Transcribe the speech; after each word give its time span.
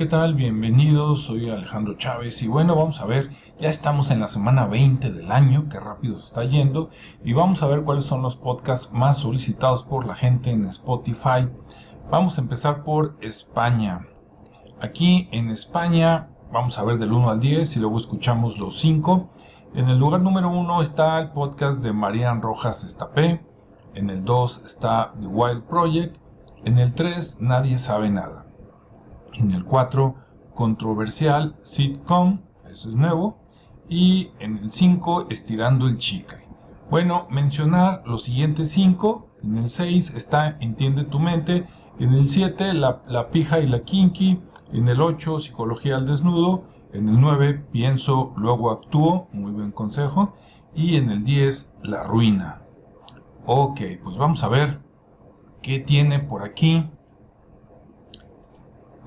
¿qué 0.00 0.06
tal? 0.06 0.32
Bienvenidos, 0.32 1.24
soy 1.24 1.50
Alejandro 1.50 1.94
Chávez 1.98 2.40
y 2.42 2.48
bueno, 2.48 2.74
vamos 2.74 3.02
a 3.02 3.04
ver, 3.04 3.28
ya 3.58 3.68
estamos 3.68 4.10
en 4.10 4.20
la 4.20 4.28
semana 4.28 4.64
20 4.64 5.10
del 5.10 5.30
año, 5.30 5.68
que 5.68 5.78
rápido 5.78 6.18
se 6.18 6.24
está 6.24 6.42
yendo, 6.44 6.88
y 7.22 7.34
vamos 7.34 7.62
a 7.62 7.66
ver 7.66 7.82
cuáles 7.82 8.04
son 8.04 8.22
los 8.22 8.34
podcasts 8.34 8.94
más 8.94 9.18
solicitados 9.18 9.84
por 9.84 10.06
la 10.06 10.14
gente 10.14 10.48
en 10.48 10.64
Spotify. 10.64 11.50
Vamos 12.10 12.38
a 12.38 12.40
empezar 12.40 12.82
por 12.82 13.14
España. 13.20 14.06
Aquí 14.80 15.28
en 15.32 15.50
España 15.50 16.30
vamos 16.50 16.78
a 16.78 16.84
ver 16.84 16.98
del 16.98 17.12
1 17.12 17.28
al 17.28 17.40
10 17.40 17.76
y 17.76 17.80
luego 17.80 17.98
escuchamos 17.98 18.58
los 18.58 18.80
5. 18.80 19.28
En 19.74 19.90
el 19.90 19.98
lugar 19.98 20.22
número 20.22 20.48
1 20.48 20.80
está 20.80 21.20
el 21.20 21.28
podcast 21.32 21.82
de 21.82 21.92
Marian 21.92 22.40
Rojas 22.40 22.84
Estapé, 22.84 23.42
en 23.94 24.08
el 24.08 24.24
2 24.24 24.62
está 24.64 25.12
The 25.20 25.26
Wild 25.26 25.64
Project, 25.64 26.16
en 26.64 26.78
el 26.78 26.94
3 26.94 27.42
Nadie 27.42 27.78
sabe 27.78 28.08
nada. 28.08 28.49
En 29.34 29.52
el 29.52 29.64
4, 29.64 30.14
controversial 30.54 31.56
sitcom, 31.62 32.40
eso 32.70 32.88
es 32.88 32.94
nuevo. 32.94 33.38
Y 33.88 34.30
en 34.38 34.58
el 34.58 34.70
5, 34.70 35.26
estirando 35.30 35.86
el 35.86 35.98
chicle. 35.98 36.38
Bueno, 36.90 37.26
mencionar 37.30 38.02
los 38.06 38.24
siguientes 38.24 38.70
5. 38.70 39.28
En 39.42 39.58
el 39.58 39.70
6 39.70 40.14
está 40.14 40.56
Entiende 40.60 41.04
tu 41.04 41.18
mente. 41.18 41.66
En 41.98 42.12
el 42.14 42.28
7, 42.28 42.74
la, 42.74 43.02
la 43.06 43.30
pija 43.30 43.60
y 43.60 43.66
la 43.66 43.80
kinky. 43.80 44.40
En 44.72 44.88
el 44.88 45.00
8, 45.00 45.40
psicología 45.40 45.96
al 45.96 46.06
desnudo. 46.06 46.64
En 46.92 47.08
el 47.08 47.20
9, 47.20 47.64
pienso, 47.72 48.32
luego 48.36 48.70
actúo. 48.70 49.28
Muy 49.32 49.52
buen 49.52 49.72
consejo. 49.72 50.34
Y 50.74 50.96
en 50.96 51.10
el 51.10 51.24
10, 51.24 51.76
la 51.82 52.04
ruina. 52.04 52.62
Ok, 53.46 53.80
pues 54.02 54.16
vamos 54.16 54.42
a 54.44 54.48
ver 54.48 54.80
qué 55.62 55.80
tiene 55.80 56.20
por 56.20 56.42
aquí 56.42 56.88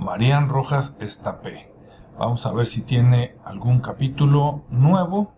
Marian 0.03 0.49
Rojas 0.49 0.97
Estapé. 0.99 1.71
Vamos 2.19 2.45
a 2.45 2.51
ver 2.51 2.67
si 2.67 2.81
tiene 2.81 3.35
algún 3.45 3.79
capítulo 3.79 4.63
nuevo. 4.69 5.31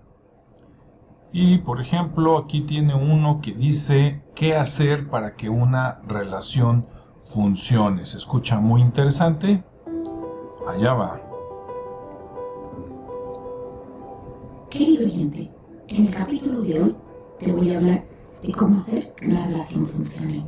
Y 1.32 1.60
por 1.60 1.80
ejemplo, 1.80 2.40
aquí 2.40 2.62
tiene 2.62 2.96
uno 2.96 3.42
que 3.42 3.54
dice 3.54 4.24
qué 4.34 4.56
hacer 4.56 5.08
para 5.08 5.36
que 5.36 5.50
una 5.50 6.02
relación 6.08 6.88
funcione. 7.26 8.08
Se 8.08 8.18
escucha 8.18 8.60
muy 8.60 8.82
interesante. 8.82 9.64
Allá 10.68 10.94
va. 10.94 11.22
Querido 14.72 15.06
oyente, 15.06 15.52
en 15.90 16.06
el 16.08 16.12
capítulo 16.12 16.62
de 16.62 16.82
hoy 16.82 16.96
te 17.38 17.52
voy 17.52 17.72
a 17.72 17.78
hablar 17.78 18.04
de 18.42 18.52
cómo 18.52 18.80
hacer 18.80 19.14
que 19.14 19.28
una 19.28 19.46
relación 19.46 19.86
funcione. 19.86 20.48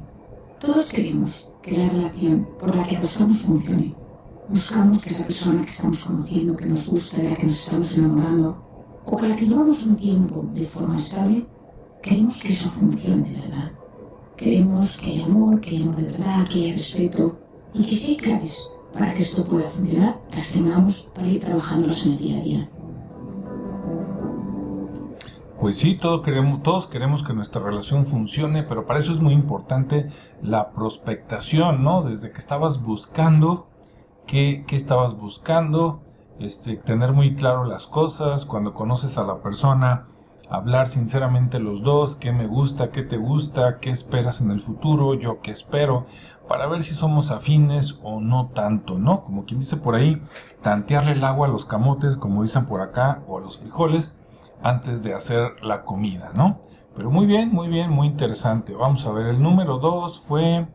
Todos 0.60 0.90
queremos 0.90 1.54
que 1.62 1.78
la 1.78 1.90
relación 1.90 2.48
por 2.58 2.76
la 2.76 2.84
que 2.84 2.98
apostamos 2.98 3.38
funcione. 3.44 4.07
Buscamos 4.50 5.04
que 5.04 5.10
esa 5.10 5.26
persona 5.26 5.62
que 5.62 5.72
estamos 5.72 6.06
conociendo, 6.06 6.56
que 6.56 6.66
nos 6.66 6.88
gusta, 6.88 7.22
de 7.22 7.32
la 7.32 7.36
que 7.36 7.48
nos 7.48 7.60
estamos 7.60 7.98
enamorando, 7.98 8.58
o 9.06 9.18
con 9.18 9.28
la 9.28 9.36
que 9.36 9.46
llevamos 9.46 9.86
un 9.86 9.98
tiempo 9.98 10.46
de 10.54 10.66
forma 10.66 10.96
estable, 10.96 11.46
queremos 12.02 12.42
que 12.42 12.50
eso 12.50 12.70
funcione 12.70 13.30
de 13.30 13.42
verdad. 13.42 13.72
Queremos 14.38 14.98
que 14.98 15.12
haya 15.12 15.26
amor, 15.26 15.60
que 15.60 15.72
haya 15.72 15.84
amor 15.84 15.98
de 15.98 16.12
verdad, 16.12 16.48
que 16.48 16.60
haya 16.60 16.74
respeto, 16.74 17.38
y 17.74 17.84
que 17.84 17.96
si 17.98 18.12
hay 18.12 18.18
claves 18.18 18.72
para 18.94 19.14
que 19.14 19.24
esto 19.24 19.44
pueda 19.44 19.68
funcionar, 19.68 20.22
las 20.32 20.50
tengamos 20.52 21.10
para 21.14 21.28
ir 21.28 21.42
trabajándolas 21.42 22.06
en 22.06 22.12
el 22.14 22.18
día 22.18 22.38
a 22.38 22.42
día. 22.42 22.70
Pues 25.60 25.78
sí, 25.78 25.98
todos 25.98 26.22
queremos, 26.24 26.64
todos 26.64 26.88
queremos 26.88 27.24
que 27.24 27.34
nuestra 27.34 27.62
relación 27.62 28.06
funcione, 28.06 28.64
pero 28.64 28.86
para 28.86 29.00
eso 29.00 29.12
es 29.12 29.20
muy 29.20 29.34
importante 29.34 30.08
la 30.42 30.72
prospectación, 30.72 31.84
¿no? 31.84 32.04
Desde 32.04 32.32
que 32.32 32.40
estabas 32.40 32.82
buscando, 32.82 33.68
qué, 34.28 34.64
estabas 34.70 35.18
buscando, 35.18 36.02
este, 36.40 36.76
tener 36.76 37.14
muy 37.14 37.36
claro 37.36 37.66
las 37.66 37.88
cosas, 37.88 38.46
cuando 38.46 38.74
conoces 38.74 39.18
a 39.18 39.24
la 39.24 39.42
persona, 39.42 40.06
hablar 40.50 40.88
sinceramente 40.88 41.60
los 41.60 41.82
dos, 41.82 42.16
qué 42.16 42.32
me 42.32 42.46
gusta, 42.46 42.92
qué 42.92 43.04
te 43.04 43.18
gusta, 43.18 43.80
qué 43.80 43.90
esperas 43.90 44.42
en 44.42 44.52
el 44.52 44.62
futuro, 44.62 45.16
yo 45.16 45.42
qué 45.42 45.52
espero, 45.52 46.06
para 46.48 46.68
ver 46.68 46.84
si 46.84 46.94
somos 46.94 47.32
afines 47.32 48.00
o 48.04 48.20
no 48.22 48.50
tanto, 48.54 48.98
¿no? 48.98 49.24
Como 49.24 49.46
quien 49.46 49.62
dice 49.62 49.78
por 49.78 49.96
ahí, 49.96 50.22
tantearle 50.62 51.14
el 51.14 51.24
agua 51.24 51.48
a 51.48 51.52
los 51.52 51.66
camotes, 51.66 52.16
como 52.18 52.44
dicen 52.44 52.66
por 52.66 52.82
acá, 52.82 53.24
o 53.28 53.38
a 53.38 53.42
los 53.42 53.58
frijoles, 53.58 54.16
antes 54.62 55.04
de 55.04 55.14
hacer 55.14 55.64
la 55.64 55.84
comida, 55.84 56.32
¿no? 56.34 56.60
Pero 56.96 57.12
muy 57.12 57.26
bien, 57.26 57.52
muy 57.52 57.68
bien, 57.68 57.92
muy 57.92 58.08
interesante. 58.08 58.74
Vamos 58.74 59.06
a 59.06 59.12
ver, 59.12 59.28
el 59.28 59.42
número 59.42 59.78
2 59.78 60.20
fue 60.20 60.68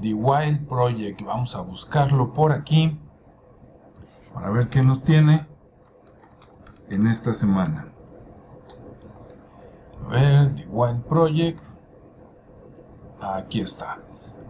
The 0.00 0.14
Wild 0.14 0.66
Project. 0.66 1.22
Vamos 1.22 1.54
a 1.54 1.60
buscarlo 1.60 2.32
por 2.32 2.52
aquí 2.52 2.98
para 4.34 4.50
ver 4.50 4.68
qué 4.68 4.82
nos 4.82 5.02
tiene 5.02 5.46
en 6.88 7.06
esta 7.06 7.34
semana. 7.34 7.88
A 10.04 10.08
ver, 10.08 10.54
The 10.54 10.66
Wild 10.68 11.02
Project. 11.04 11.60
Aquí 13.20 13.60
está. 13.60 13.98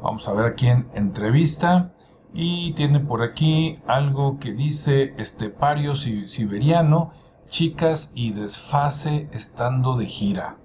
Vamos 0.02 0.26
a 0.28 0.32
ver 0.32 0.46
aquí 0.46 0.68
en 0.68 0.88
entrevista. 0.94 1.92
Y 2.34 2.72
tiene 2.72 2.98
por 3.00 3.22
aquí 3.22 3.78
algo 3.86 4.38
que 4.38 4.52
dice 4.52 5.14
estepario 5.18 5.94
siberiano 5.94 7.12
chicas 7.44 8.12
y 8.14 8.32
desfase 8.32 9.28
estando 9.32 9.96
de 9.96 10.06
gira. 10.06 10.56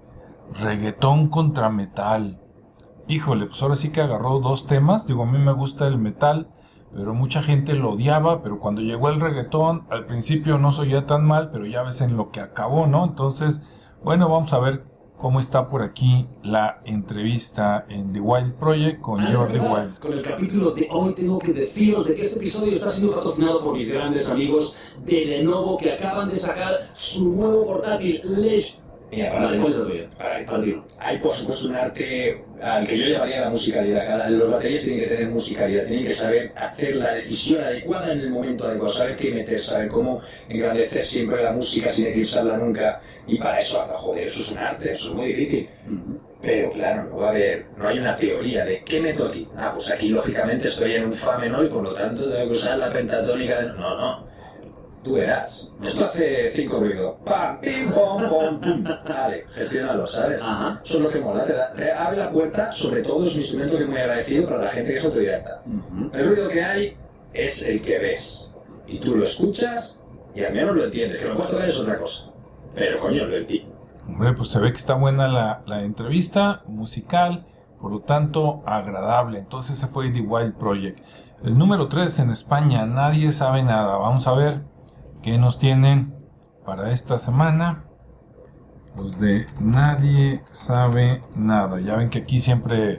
Reggaetón 0.54 1.28
contra 1.28 1.68
metal. 1.68 2.40
Híjole, 3.08 3.46
pues 3.46 3.62
ahora 3.62 3.74
sí 3.76 3.90
que 3.90 4.02
agarró 4.02 4.38
dos 4.38 4.66
temas. 4.66 5.06
Digo, 5.06 5.22
a 5.22 5.26
mí 5.26 5.38
me 5.38 5.52
gusta 5.52 5.86
el 5.86 5.96
metal, 5.96 6.48
pero 6.94 7.14
mucha 7.14 7.42
gente 7.42 7.74
lo 7.74 7.92
odiaba. 7.92 8.42
Pero 8.42 8.60
cuando 8.60 8.82
llegó 8.82 9.08
el 9.08 9.18
reggaetón, 9.18 9.86
al 9.88 10.04
principio 10.04 10.58
no 10.58 10.72
soy 10.72 10.94
tan 11.06 11.24
mal, 11.24 11.50
pero 11.50 11.64
ya 11.64 11.82
ves 11.82 12.02
en 12.02 12.18
lo 12.18 12.30
que 12.30 12.40
acabó, 12.40 12.86
¿no? 12.86 13.06
Entonces, 13.06 13.62
bueno, 14.04 14.28
vamos 14.28 14.52
a 14.52 14.58
ver 14.58 14.84
cómo 15.16 15.40
está 15.40 15.68
por 15.68 15.82
aquí 15.82 16.28
la 16.42 16.80
entrevista 16.84 17.86
en 17.88 18.12
The 18.12 18.20
Wild 18.20 18.54
Project 18.54 19.00
con 19.00 19.24
Jordi 19.24 19.58
Wild. 19.58 19.98
Con 19.98 20.12
el 20.12 20.22
capítulo 20.22 20.72
de 20.72 20.86
hoy 20.90 21.14
tengo 21.14 21.38
que 21.38 21.54
deciros 21.54 22.06
de 22.06 22.14
que 22.14 22.22
este 22.22 22.36
episodio 22.36 22.74
está 22.74 22.90
siendo 22.90 23.14
patrocinado 23.14 23.64
por 23.64 23.74
mis 23.74 23.90
grandes 23.90 24.30
amigos 24.30 24.76
de 25.04 25.24
Lenovo 25.24 25.78
que 25.78 25.92
acaban 25.92 26.28
de 26.28 26.36
sacar 26.36 26.76
su 26.94 27.34
nuevo 27.34 27.66
portátil 27.66 28.20
Lesh 28.24 28.80
para, 30.18 30.44
ti. 30.62 30.82
hay 30.98 31.18
por 31.18 31.32
supuesto 31.32 31.68
un 31.68 31.76
arte 31.76 32.44
al 32.60 32.86
que 32.86 32.98
yo 32.98 33.06
llamaría 33.06 33.42
la 33.42 33.50
musicalidad. 33.50 34.28
Los 34.28 34.50
baterías 34.50 34.82
tienen 34.82 35.02
que 35.02 35.06
tener 35.06 35.28
musicalidad, 35.28 35.84
tienen 35.86 36.06
que 36.06 36.14
saber 36.14 36.52
hacer 36.56 36.96
la 36.96 37.14
decisión 37.14 37.62
adecuada 37.62 38.12
en 38.12 38.20
el 38.20 38.30
momento 38.30 38.66
adecuado, 38.66 38.92
saber 38.92 39.16
qué 39.16 39.30
meter, 39.30 39.60
saber 39.60 39.88
cómo 39.88 40.20
engrandecer 40.48 41.04
siempre 41.04 41.42
la 41.42 41.52
música 41.52 41.90
sin 41.90 42.06
eclipsarla 42.06 42.56
nunca. 42.56 43.00
Y 43.26 43.38
para 43.38 43.60
eso, 43.60 43.78
joder, 43.78 44.26
eso 44.26 44.40
es 44.40 44.50
un 44.50 44.58
arte, 44.58 44.92
eso 44.92 45.10
es 45.10 45.14
muy 45.14 45.26
difícil. 45.28 45.68
Pero 46.40 46.72
claro, 46.72 47.04
no 47.04 47.16
va 47.18 47.26
a 47.26 47.30
haber, 47.30 47.66
no 47.76 47.88
hay 47.88 47.98
una 47.98 48.14
teoría 48.14 48.64
de 48.64 48.82
qué 48.84 49.00
meto 49.00 49.26
aquí. 49.26 49.48
Ah, 49.56 49.72
pues 49.74 49.90
aquí 49.90 50.08
lógicamente 50.08 50.68
estoy 50.68 50.94
en 50.94 51.06
un 51.06 51.12
fa 51.12 51.38
menor 51.38 51.64
y 51.64 51.68
por 51.68 51.82
lo 51.82 51.92
tanto 51.94 52.28
tengo 52.28 52.46
que 52.46 52.58
usar 52.58 52.78
la 52.78 52.92
pentatónica. 52.92 53.60
De... 53.60 53.68
No, 53.68 53.96
no. 53.96 54.27
Tú 55.08 55.14
verás. 55.14 55.72
Esto 55.82 56.04
hace 56.04 56.48
cinco 56.48 56.80
ruidos. 56.80 57.14
Pam, 57.24 57.60
pim, 57.60 57.90
pom, 57.90 58.28
pom, 58.28 58.60
pum. 58.60 58.84
Vale, 59.08 59.46
gestiónalo, 59.54 60.06
¿sabes? 60.06 60.42
Ajá. 60.42 60.82
Eso 60.84 60.98
es 60.98 61.02
lo 61.02 61.08
que 61.08 61.18
mola. 61.20 61.44
Te, 61.44 61.54
da- 61.54 61.72
te 61.72 61.90
abre 61.92 62.18
la 62.18 62.30
puerta, 62.30 62.70
sobre 62.72 63.00
todo 63.02 63.24
es 63.24 63.32
un 63.34 63.40
instrumento 63.40 63.78
que 63.78 63.84
es 63.84 63.88
muy 63.88 63.98
agradecido 63.98 64.44
para 64.46 64.64
la 64.64 64.68
gente 64.68 64.92
que 64.92 64.98
es 64.98 65.04
autodidacta. 65.06 65.62
Ujú. 65.66 66.10
El 66.12 66.28
ruido 66.28 66.48
que 66.50 66.62
hay 66.62 66.96
es 67.32 67.66
el 67.66 67.80
que 67.80 67.98
ves. 67.98 68.54
Y 68.86 68.98
tú 68.98 69.16
lo 69.16 69.24
escuchas 69.24 70.04
y 70.34 70.44
al 70.44 70.52
menos 70.52 70.76
lo 70.76 70.84
entiendes. 70.84 71.22
Que 71.22 71.28
lo 71.28 71.36
puedes 71.36 71.52
tocar 71.52 71.68
es 71.70 71.78
otra 71.78 71.98
cosa. 71.98 72.30
Pero 72.74 72.98
coño, 72.98 73.24
lo 73.24 73.36
entiendo. 73.38 73.74
Hombre, 74.06 74.34
pues 74.34 74.50
se 74.50 74.58
ve 74.60 74.72
que 74.72 74.76
está 74.78 74.92
buena 74.92 75.26
la, 75.26 75.62
la 75.64 75.82
entrevista, 75.84 76.60
musical, 76.66 77.46
por 77.80 77.92
lo 77.92 78.00
tanto 78.00 78.62
agradable. 78.66 79.38
Entonces 79.38 79.78
ese 79.78 79.86
fue 79.86 80.10
The 80.10 80.20
Wild 80.20 80.54
Project. 80.56 80.98
El 81.44 81.56
número 81.56 81.88
3 81.88 82.18
en 82.18 82.30
España, 82.30 82.84
nadie 82.84 83.32
sabe 83.32 83.62
nada. 83.62 83.96
Vamos 83.96 84.26
a 84.26 84.32
ver 84.32 84.60
qué 85.22 85.38
nos 85.38 85.58
tienen 85.58 86.14
para 86.64 86.92
esta 86.92 87.18
semana. 87.18 87.84
Los 88.96 89.18
de 89.20 89.46
nadie 89.60 90.42
sabe 90.50 91.22
nada. 91.36 91.80
Ya 91.80 91.96
ven 91.96 92.10
que 92.10 92.20
aquí 92.20 92.40
siempre, 92.40 92.94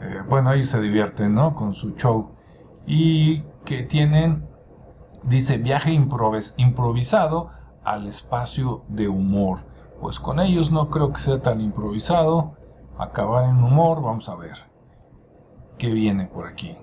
eh, 0.00 0.22
bueno, 0.28 0.52
ellos 0.52 0.68
se 0.68 0.80
divierten, 0.80 1.34
¿no? 1.34 1.54
Con 1.54 1.74
su 1.74 1.96
show. 1.96 2.30
Y 2.86 3.42
que 3.64 3.82
tienen, 3.82 4.48
dice, 5.22 5.58
viaje 5.58 5.92
improvis- 5.92 6.54
improvisado 6.56 7.50
al 7.84 8.06
espacio 8.06 8.82
de 8.88 9.08
humor. 9.08 9.60
Pues 10.00 10.18
con 10.18 10.40
ellos 10.40 10.70
no 10.70 10.88
creo 10.88 11.12
que 11.12 11.20
sea 11.20 11.40
tan 11.40 11.60
improvisado. 11.60 12.52
Acabar 12.98 13.44
en 13.44 13.62
humor, 13.62 14.02
vamos 14.02 14.28
a 14.28 14.34
ver 14.34 14.58
qué 15.78 15.88
viene 15.88 16.26
por 16.26 16.46
aquí. 16.46 16.76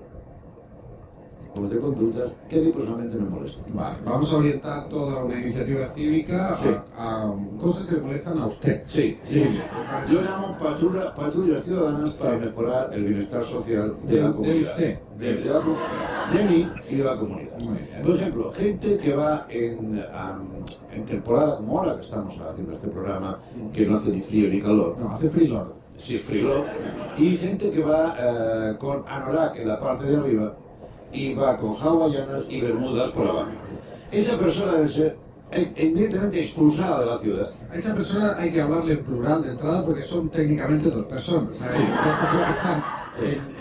De 1.56 1.80
conductas 1.80 2.32
que 2.50 2.56
a 2.58 2.60
mí 2.62 2.72
personalmente 2.72 3.18
me 3.18 3.30
molestan. 3.30 3.76
Vale, 3.76 3.98
vamos 4.06 4.32
a 4.32 4.38
orientar 4.38 4.90
toda 4.90 5.24
una 5.26 5.40
iniciativa 5.40 5.88
cívica 5.88 6.54
a- 6.54 6.58
Sí. 6.58 6.70
a, 6.98 7.34
cosas 7.60 7.88
que 7.88 7.96
le 7.96 8.02
molestan 8.02 8.38
a 8.40 8.46
usted. 8.46 8.84
Sí, 8.86 9.20
sí, 9.26 9.44
sí. 9.50 9.60
Yo 10.12 10.22
llamo 10.22 10.56
patrulla- 10.60 11.14
patrullas 11.16 11.64
ciudadanas 11.64 12.12
para 12.12 12.38
mejorar 12.38 12.92
el 12.94 13.06
bienestar 13.06 13.44
social 13.44 13.96
de, 14.04 14.16
De, 14.16 14.22
la 14.22 14.28
de 14.30 14.34
comunidad. 14.36 14.72
usted. 14.72 15.00
De, 15.18 15.34
de 15.34 15.46
la 15.46 15.60
de 16.38 16.44
mí 16.46 16.70
y 16.90 16.96
de 16.96 17.04
la 17.04 17.18
comunidad. 17.18 17.58
Por 18.06 18.16
ejemplo, 18.16 18.52
gente 18.52 18.98
que 19.00 19.16
va 19.16 19.48
en, 19.50 20.04
temporada 21.06 21.58
como 21.58 21.80
ahora 21.80 21.96
que 21.96 22.02
estamos 22.02 22.36
haciendo 22.40 22.74
este 22.74 22.88
programa, 22.90 23.40
que 23.74 23.86
no 23.88 23.98
hace 23.98 24.12
ni 24.12 24.22
frío 24.22 24.50
ni 24.50 24.62
calor, 24.62 24.96
No, 25.00 25.10
hace 25.12 25.30
freelord. 25.30 25.70
sí, 25.98 26.18
frío, 26.20 26.66
y 27.18 27.36
gente 27.38 27.72
que 27.72 27.84
va 27.84 28.16
eh, 28.20 28.76
con 28.78 29.04
anorak 29.08 29.56
en 29.58 29.68
la 29.68 29.80
parte 29.80 30.06
de 30.06 30.18
arriba 30.18 30.56
y 31.18 31.34
va 31.34 31.58
con 31.58 31.76
hawaianas 31.76 32.48
y 32.50 32.62
bermudas 32.62 33.12
por 33.12 33.28
abajo. 33.28 33.50
Esa 34.12 34.38
persona 34.38 34.74
debe 34.74 34.90
ser 34.90 35.18
eh, 35.52 35.74
evidentemente 35.76 36.42
expulsada 36.42 37.00
de 37.02 37.06
la 37.08 37.18
ciudad. 37.18 37.52
A 37.72 37.76
esa 37.76 37.96
persona 37.96 38.36
hay 38.38 38.52
que 38.52 38.62
hablarle 38.62 38.94
en 38.94 39.04
plural 39.04 39.42
de 39.44 39.52
entrada 39.52 39.86
porque 39.86 40.02
son 40.04 40.30
técnicamente 40.30 40.90
dos 40.92 41.06
personas. 41.06 41.52
Hay 41.62 41.86
dos 41.86 42.18
personas 42.20 42.46
que 42.48 42.54
están 42.54 42.84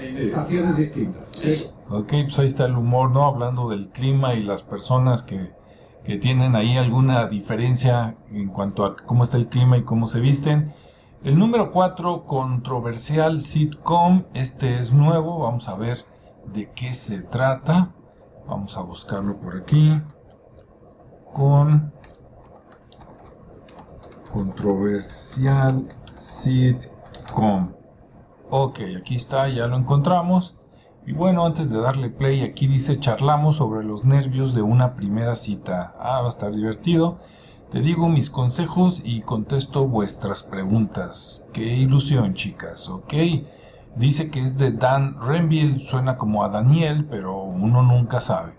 en, 0.03 0.09
en 0.09 0.17
estaciones 0.19 0.77
distintas. 0.77 1.23
Es- 1.43 1.73
Ok, 1.89 2.09
pues 2.09 2.39
ahí 2.41 2.47
está 2.47 2.67
el 2.67 2.75
humor, 2.77 3.11
¿no? 3.13 3.25
Hablando 3.25 3.69
del 3.69 3.89
clima 3.91 4.35
y 4.35 4.43
las 4.43 4.65
personas 4.65 5.23
que, 5.23 5.53
que 6.05 6.17
tienen 6.19 6.57
ahí 6.57 6.77
alguna 6.77 7.29
diferencia 7.29 8.17
en 8.33 8.49
cuanto 8.49 8.85
a 8.85 8.97
cómo 8.97 9.23
está 9.23 9.37
el 9.37 9.47
clima 9.47 9.79
y 9.79 9.83
cómo 9.85 10.09
se 10.09 10.19
visten. 10.19 10.75
El 11.23 11.39
número 11.39 11.71
4, 11.71 12.25
controversial 12.27 13.41
sitcom. 13.41 14.25
Este 14.35 14.81
es 14.81 14.93
nuevo, 14.93 15.39
vamos 15.39 15.69
a 15.69 15.77
ver 15.77 16.05
de 16.53 16.71
qué 16.73 16.95
se 16.95 17.19
trata. 17.19 17.91
Vamos 18.47 18.77
a 18.77 18.83
buscarlo 18.83 19.37
por 19.37 19.57
aquí. 19.57 20.01
Con 21.33 21.93
controversial 24.33 25.87
sitcom. 26.19 27.73
Ok, 28.51 28.81
aquí 28.99 29.17
está, 29.17 29.49
ya 29.49 29.67
lo 29.67 29.77
encontramos. 29.77 30.57
Y 31.07 31.13
bueno, 31.13 31.47
antes 31.47 31.71
de 31.71 31.81
darle 31.81 32.11
play, 32.11 32.43
aquí 32.43 32.67
dice 32.67 32.99
charlamos 32.99 33.57
sobre 33.57 33.85
los 33.85 34.05
nervios 34.05 34.55
de 34.55 34.63
una 34.63 34.95
primera 34.95 35.37
cita. 35.37 35.95
Ah, 35.99 36.21
va 36.21 36.27
a 36.27 36.31
estar 36.31 36.53
divertido. 36.53 37.19
Te 37.71 37.81
digo 37.81 38.09
mis 38.09 38.31
consejos 38.31 39.03
y 39.05 39.23
contesto 39.23 39.87
vuestras 39.87 40.43
preguntas. 40.43 41.47
Qué 41.53 41.63
ilusión, 41.63 42.35
chicas, 42.35 42.89
ok. 42.89 43.15
Dice 43.97 44.31
que 44.31 44.45
es 44.45 44.59
de 44.59 44.73
Dan 44.73 45.17
Renville, 45.23 45.83
suena 45.83 46.19
como 46.19 46.45
a 46.45 46.51
Daniel, 46.51 47.07
pero 47.09 47.43
uno 47.43 47.83
nunca 47.83 48.21
sabe. 48.21 48.53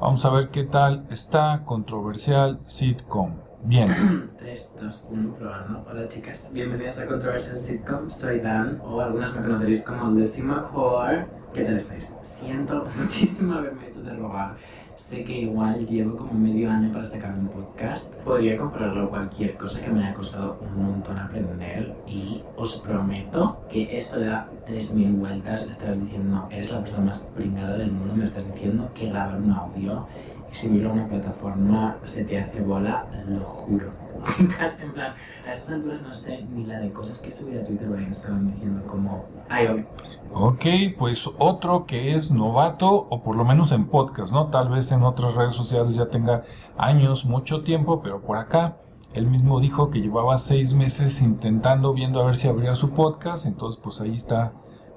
Vamos 0.00 0.24
a 0.24 0.30
ver 0.30 0.50
qué 0.50 0.62
tal 0.62 1.04
está 1.10 1.62
controversial 1.64 2.60
sitcom. 2.66 3.32
Bien. 3.64 4.30
3, 4.38 4.72
2, 4.80 5.08
1, 5.10 5.34
probando. 5.34 5.84
Hola 5.90 6.06
chicas, 6.06 6.48
bienvenidas 6.52 6.98
a 6.98 7.06
Controversial 7.06 7.58
Sitcom, 7.58 8.08
soy 8.08 8.38
Dan, 8.38 8.78
o 8.84 9.00
algunas 9.00 9.34
me 9.34 9.42
conoceréis 9.42 9.82
como 9.82 10.10
Lucy 10.10 10.42
McCord. 10.42 11.24
¿Qué 11.52 11.64
tal 11.64 11.78
estáis? 11.78 12.14
Siento 12.22 12.86
muchísimo 12.96 13.54
haberme 13.54 13.88
hecho 13.88 14.02
de 14.02 14.14
rogar. 14.14 14.54
Sé 14.96 15.24
que 15.24 15.40
igual 15.40 15.86
llevo 15.86 16.16
como 16.16 16.32
medio 16.32 16.70
año 16.70 16.92
para 16.92 17.04
sacar 17.04 17.34
un 17.34 17.48
podcast. 17.48 18.12
Podría 18.24 18.56
comprarlo 18.56 19.10
cualquier 19.10 19.54
cosa 19.56 19.82
que 19.82 19.90
me 19.90 20.04
haya 20.04 20.14
costado 20.14 20.58
un 20.60 20.84
montón 20.84 21.18
aprender 21.18 21.94
y 22.06 22.42
os 22.56 22.78
prometo 22.78 23.58
que 23.70 23.98
esto 23.98 24.18
le 24.18 24.26
da 24.26 24.48
3.000 24.68 25.18
vueltas. 25.18 25.66
Estarás 25.68 26.00
diciendo, 26.00 26.48
eres 26.50 26.70
la 26.70 26.80
persona 26.80 27.06
más 27.06 27.28
pringada 27.34 27.76
del 27.76 27.92
mundo, 27.92 28.14
me 28.14 28.24
estás 28.24 28.46
diciendo 28.52 28.88
que 28.94 29.08
grabar 29.08 29.40
un 29.40 29.50
audio 29.50 30.06
y 30.50 30.54
subirlo 30.54 30.90
a 30.90 30.92
una 30.92 31.08
plataforma 31.08 31.96
se 32.04 32.24
te 32.24 32.38
hace 32.38 32.60
bola, 32.60 33.06
lo 33.28 33.40
juro. 33.40 34.03
En 34.80 34.92
plan, 34.92 35.14
a 35.46 35.52
estas 35.52 35.74
alturas 35.74 36.02
no 36.02 36.14
sé 36.14 36.42
ni 36.50 36.64
la 36.64 36.78
de 36.80 36.92
cosas 36.92 37.20
que 37.20 37.30
subir 37.30 37.58
a 37.60 37.64
Twitter 37.64 37.88
o 37.88 37.94
a 37.94 37.98
diciendo 37.98 38.86
como, 38.86 39.24
ay, 39.48 39.86
Ok, 40.32 40.64
pues 40.98 41.30
otro 41.38 41.86
que 41.86 42.16
es 42.16 42.30
novato, 42.30 43.06
o 43.08 43.22
por 43.22 43.36
lo 43.36 43.44
menos 43.44 43.70
en 43.72 43.86
podcast, 43.86 44.32
¿no? 44.32 44.48
Tal 44.48 44.68
vez 44.68 44.90
en 44.90 45.02
otras 45.02 45.34
redes 45.34 45.54
sociales 45.54 45.94
ya 45.94 46.08
tenga 46.08 46.42
años, 46.76 47.24
mucho 47.24 47.62
tiempo, 47.62 48.02
pero 48.02 48.20
por 48.20 48.36
acá 48.36 48.78
él 49.12 49.28
mismo 49.28 49.60
dijo 49.60 49.90
que 49.90 50.00
llevaba 50.00 50.38
seis 50.38 50.74
meses 50.74 51.22
intentando, 51.22 51.92
viendo 51.92 52.20
a 52.20 52.26
ver 52.26 52.36
si 52.36 52.48
abría 52.48 52.74
su 52.74 52.90
podcast, 52.90 53.46
entonces 53.46 53.80
pues 53.82 54.00
ahí 54.00 54.16
está, 54.16 54.52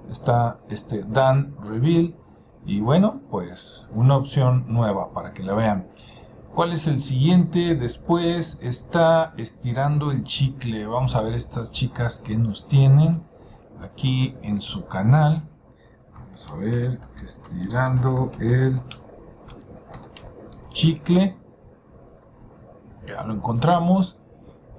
está 0.09 0.57
este 0.69 1.03
Dan 1.03 1.55
Reveal, 1.61 2.15
y 2.65 2.81
bueno, 2.81 3.21
pues 3.29 3.87
una 3.93 4.17
opción 4.17 4.65
nueva 4.67 5.13
para 5.13 5.33
que 5.33 5.43
la 5.43 5.53
vean. 5.53 5.87
¿Cuál 6.57 6.73
es 6.73 6.87
el 6.87 6.99
siguiente? 6.99 7.75
Después 7.75 8.57
está 8.63 9.35
estirando 9.37 10.09
el 10.09 10.23
chicle. 10.23 10.87
Vamos 10.87 11.15
a 11.15 11.21
ver 11.21 11.35
estas 11.35 11.71
chicas 11.71 12.17
que 12.17 12.35
nos 12.35 12.67
tienen 12.67 13.21
aquí 13.79 14.35
en 14.41 14.59
su 14.59 14.87
canal. 14.87 15.47
Vamos 16.11 16.49
a 16.49 16.55
ver, 16.55 16.99
estirando 17.23 18.31
el 18.39 18.81
chicle. 20.73 21.37
Ya 23.05 23.21
lo 23.21 23.35
encontramos. 23.35 24.17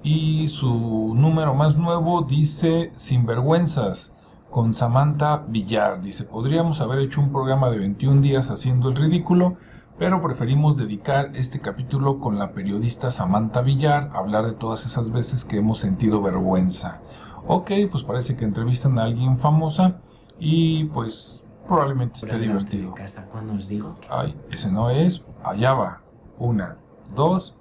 Y 0.03 0.49
su 0.49 1.13
número 1.15 1.53
más 1.53 1.77
nuevo 1.77 2.23
dice 2.23 2.91
Sinvergüenzas 2.97 4.13
con 4.49 4.73
Samantha 4.73 5.45
Villar. 5.47 6.01
Dice, 6.01 6.25
podríamos 6.25 6.81
haber 6.81 6.99
hecho 6.99 7.21
un 7.21 7.31
programa 7.31 7.69
de 7.69 7.79
21 7.79 8.19
días 8.19 8.51
haciendo 8.51 8.89
el 8.89 8.97
ridículo, 8.97 9.55
pero 9.99 10.21
preferimos 10.21 10.77
dedicar 10.77 11.31
este 11.35 11.59
capítulo 11.59 12.19
con 12.19 12.39
la 12.39 12.53
periodista 12.53 13.11
Samantha 13.11 13.61
Villar 13.61 14.09
a 14.13 14.19
hablar 14.19 14.45
de 14.45 14.53
todas 14.53 14.85
esas 14.85 15.11
veces 15.11 15.43
que 15.43 15.57
hemos 15.57 15.79
sentido 15.79 16.21
vergüenza. 16.21 17.01
Ok, 17.45 17.71
pues 17.91 18.03
parece 18.05 18.37
que 18.37 18.45
entrevistan 18.45 18.97
a 18.97 19.03
alguien 19.03 19.37
famosa 19.37 19.99
y 20.39 20.85
pues 20.85 21.45
probablemente 21.67 22.19
esté 22.19 22.39
divertido. 22.39 22.93
casa, 22.93 23.25
cuando 23.25 23.53
os 23.53 23.67
digo 23.67 23.93
Ay, 24.09 24.39
ese 24.49 24.71
no 24.71 24.89
es. 24.89 25.25
Allá 25.43 25.73
va. 25.73 26.01
Una, 26.37 26.77
dos, 27.13 27.57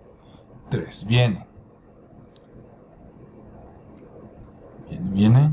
tres. 0.70 1.04
Viene. 1.06 1.44
Viene, 4.88 5.10
viene. 5.10 5.52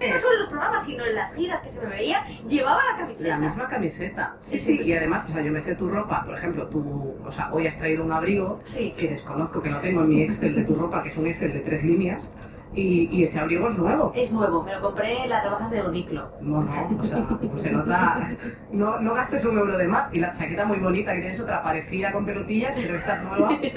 no 0.00 0.18
solo 0.18 0.44
en 0.86 0.91
en 1.04 1.14
las 1.14 1.34
giras 1.34 1.60
que 1.60 1.70
se 1.70 1.80
me 1.80 1.86
veía, 1.86 2.24
llevaba 2.48 2.80
la 2.92 2.98
camiseta. 2.98 3.28
La 3.28 3.38
misma 3.38 3.68
camiseta. 3.68 4.36
Sí, 4.42 4.58
Sí, 4.60 4.76
sí, 4.78 4.82
sí. 4.84 4.90
y 4.90 4.92
además, 4.94 5.24
o 5.28 5.32
sea, 5.32 5.42
yo 5.42 5.52
me 5.52 5.60
sé 5.60 5.74
tu 5.74 5.88
ropa, 5.88 6.24
por 6.24 6.34
ejemplo, 6.34 6.66
tú, 6.68 7.14
o 7.24 7.30
sea, 7.32 7.52
hoy 7.52 7.66
has 7.66 7.76
traído 7.78 8.04
un 8.04 8.12
abrigo 8.12 8.60
Sí. 8.64 8.92
que 8.96 9.08
desconozco, 9.08 9.62
que 9.62 9.70
no 9.70 9.78
tengo 9.80 10.02
en 10.02 10.08
mi 10.08 10.22
Excel 10.22 10.54
de 10.54 10.64
tu 10.64 10.74
ropa, 10.74 11.02
que 11.02 11.08
es 11.10 11.16
un 11.16 11.26
Excel 11.26 11.52
de 11.52 11.60
tres 11.60 11.84
líneas, 11.84 12.34
y, 12.74 13.08
y 13.10 13.24
ese 13.24 13.38
abrigo 13.38 13.68
es 13.68 13.76
nuevo. 13.78 14.12
Es 14.14 14.32
nuevo, 14.32 14.62
me 14.62 14.74
lo 14.74 14.80
compré 14.80 15.24
en 15.24 15.30
las 15.30 15.44
rebajas 15.44 15.70
de 15.70 15.82
Uniclo. 15.82 16.30
No, 16.40 16.62
no, 16.62 16.98
o 17.00 17.04
sea, 17.04 17.26
pues 17.28 17.62
se 17.62 17.70
nota, 17.70 18.30
no, 18.70 18.98
no 19.00 19.14
gastes 19.14 19.44
un 19.44 19.58
euro 19.58 19.76
de 19.76 19.86
más, 19.88 20.12
y 20.14 20.18
la 20.20 20.32
chaqueta 20.32 20.64
muy 20.64 20.78
bonita, 20.78 21.12
que 21.14 21.20
tienes 21.20 21.40
otra 21.40 21.62
parecida 21.62 22.12
con 22.12 22.24
pelotillas, 22.24 22.74
pero 22.74 22.96
esta 22.96 23.16
es 23.16 23.22
nueva, 23.24 23.48
muy 23.50 23.58
que 23.60 23.70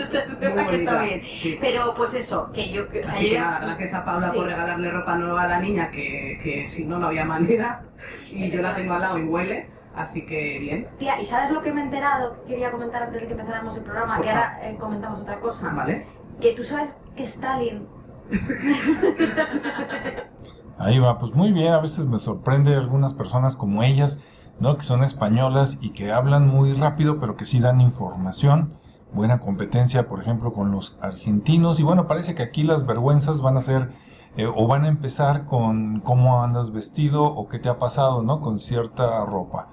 bonita. 0.49 0.73
está 0.73 1.01
bien. 1.03 1.21
Sí. 1.23 1.57
Pero 1.59 1.93
pues 1.95 2.13
eso, 2.15 2.51
que 2.53 2.69
yo... 2.71 2.87
que- 2.89 3.01
O 3.01 3.05
sea, 3.05 3.15
Así 3.15 3.23
yo 3.25 3.29
que 3.29 3.35
ya- 3.35 3.41
nada, 3.41 3.59
gracias 3.65 3.93
a 3.93 4.05
Paula 4.05 4.31
Sí. 4.31 4.37
por 4.37 4.45
regalarle 4.47 4.91
ropa 4.91 5.17
nueva 5.17 5.43
a 5.43 5.47
la 5.47 5.59
niña, 5.59 5.91
que, 5.91 6.39
que 6.43 6.67
si 6.67 6.85
no, 6.85 6.97
no 6.99 7.07
había 7.07 7.25
manera, 7.25 7.83
y 8.31 8.49
yo 8.49 8.61
la 8.61 8.75
tengo 8.75 8.93
al 8.93 9.01
lado 9.01 9.17
y 9.19 9.23
huele, 9.23 9.69
así 9.95 10.25
que 10.25 10.59
bien, 10.59 10.87
Tía, 10.99 11.19
¿y 11.19 11.25
sabes 11.25 11.51
lo 11.51 11.61
que 11.61 11.71
me 11.73 11.81
he 11.81 11.83
enterado? 11.85 12.41
Que 12.43 12.51
quería 12.53 12.71
comentar 12.71 13.03
antes 13.03 13.21
de 13.21 13.27
que 13.27 13.33
empezáramos 13.33 13.77
el 13.77 13.83
programa, 13.83 14.15
Por 14.15 14.23
que 14.25 14.31
ahora 14.31 14.59
eh, 14.61 14.77
comentamos 14.79 15.19
otra 15.21 15.39
cosa. 15.39 15.69
¿vale? 15.71 16.05
Que 16.39 16.53
tú 16.53 16.63
sabes 16.63 16.97
que 17.15 17.23
Stalin... 17.23 17.87
Ahí 20.77 20.99
va, 20.99 21.17
pues 21.19 21.33
muy 21.33 21.51
bien, 21.51 21.73
a 21.73 21.79
veces 21.79 22.05
me 22.05 22.19
sorprende 22.19 22.75
algunas 22.75 23.13
personas 23.13 23.55
como 23.55 23.83
ellas, 23.83 24.21
¿no? 24.59 24.77
Que 24.77 24.83
son 24.83 25.03
españolas 25.03 25.77
y 25.81 25.91
que 25.91 26.11
hablan 26.11 26.47
muy 26.47 26.73
rápido, 26.73 27.19
pero 27.19 27.35
que 27.37 27.45
sí 27.45 27.59
dan 27.59 27.81
información. 27.81 28.73
Buena 29.13 29.39
competencia, 29.39 30.07
por 30.07 30.21
ejemplo, 30.21 30.53
con 30.53 30.71
los 30.71 30.97
argentinos. 31.01 31.79
Y 31.79 31.83
bueno, 31.83 32.07
parece 32.07 32.35
que 32.35 32.43
aquí 32.43 32.63
las 32.63 32.85
vergüenzas 32.85 33.41
van 33.41 33.57
a 33.57 33.61
ser, 33.61 33.91
eh, 34.37 34.47
o 34.53 34.67
van 34.67 34.83
a 34.83 34.89
empezar 34.89 35.45
con 35.45 36.01
cómo 36.01 36.43
andas 36.43 36.71
vestido 36.71 37.23
o 37.23 37.47
qué 37.47 37.59
te 37.59 37.69
ha 37.69 37.79
pasado, 37.79 38.21
¿no? 38.23 38.41
Con 38.41 38.59
cierta 38.59 39.23
ropa. 39.25 39.69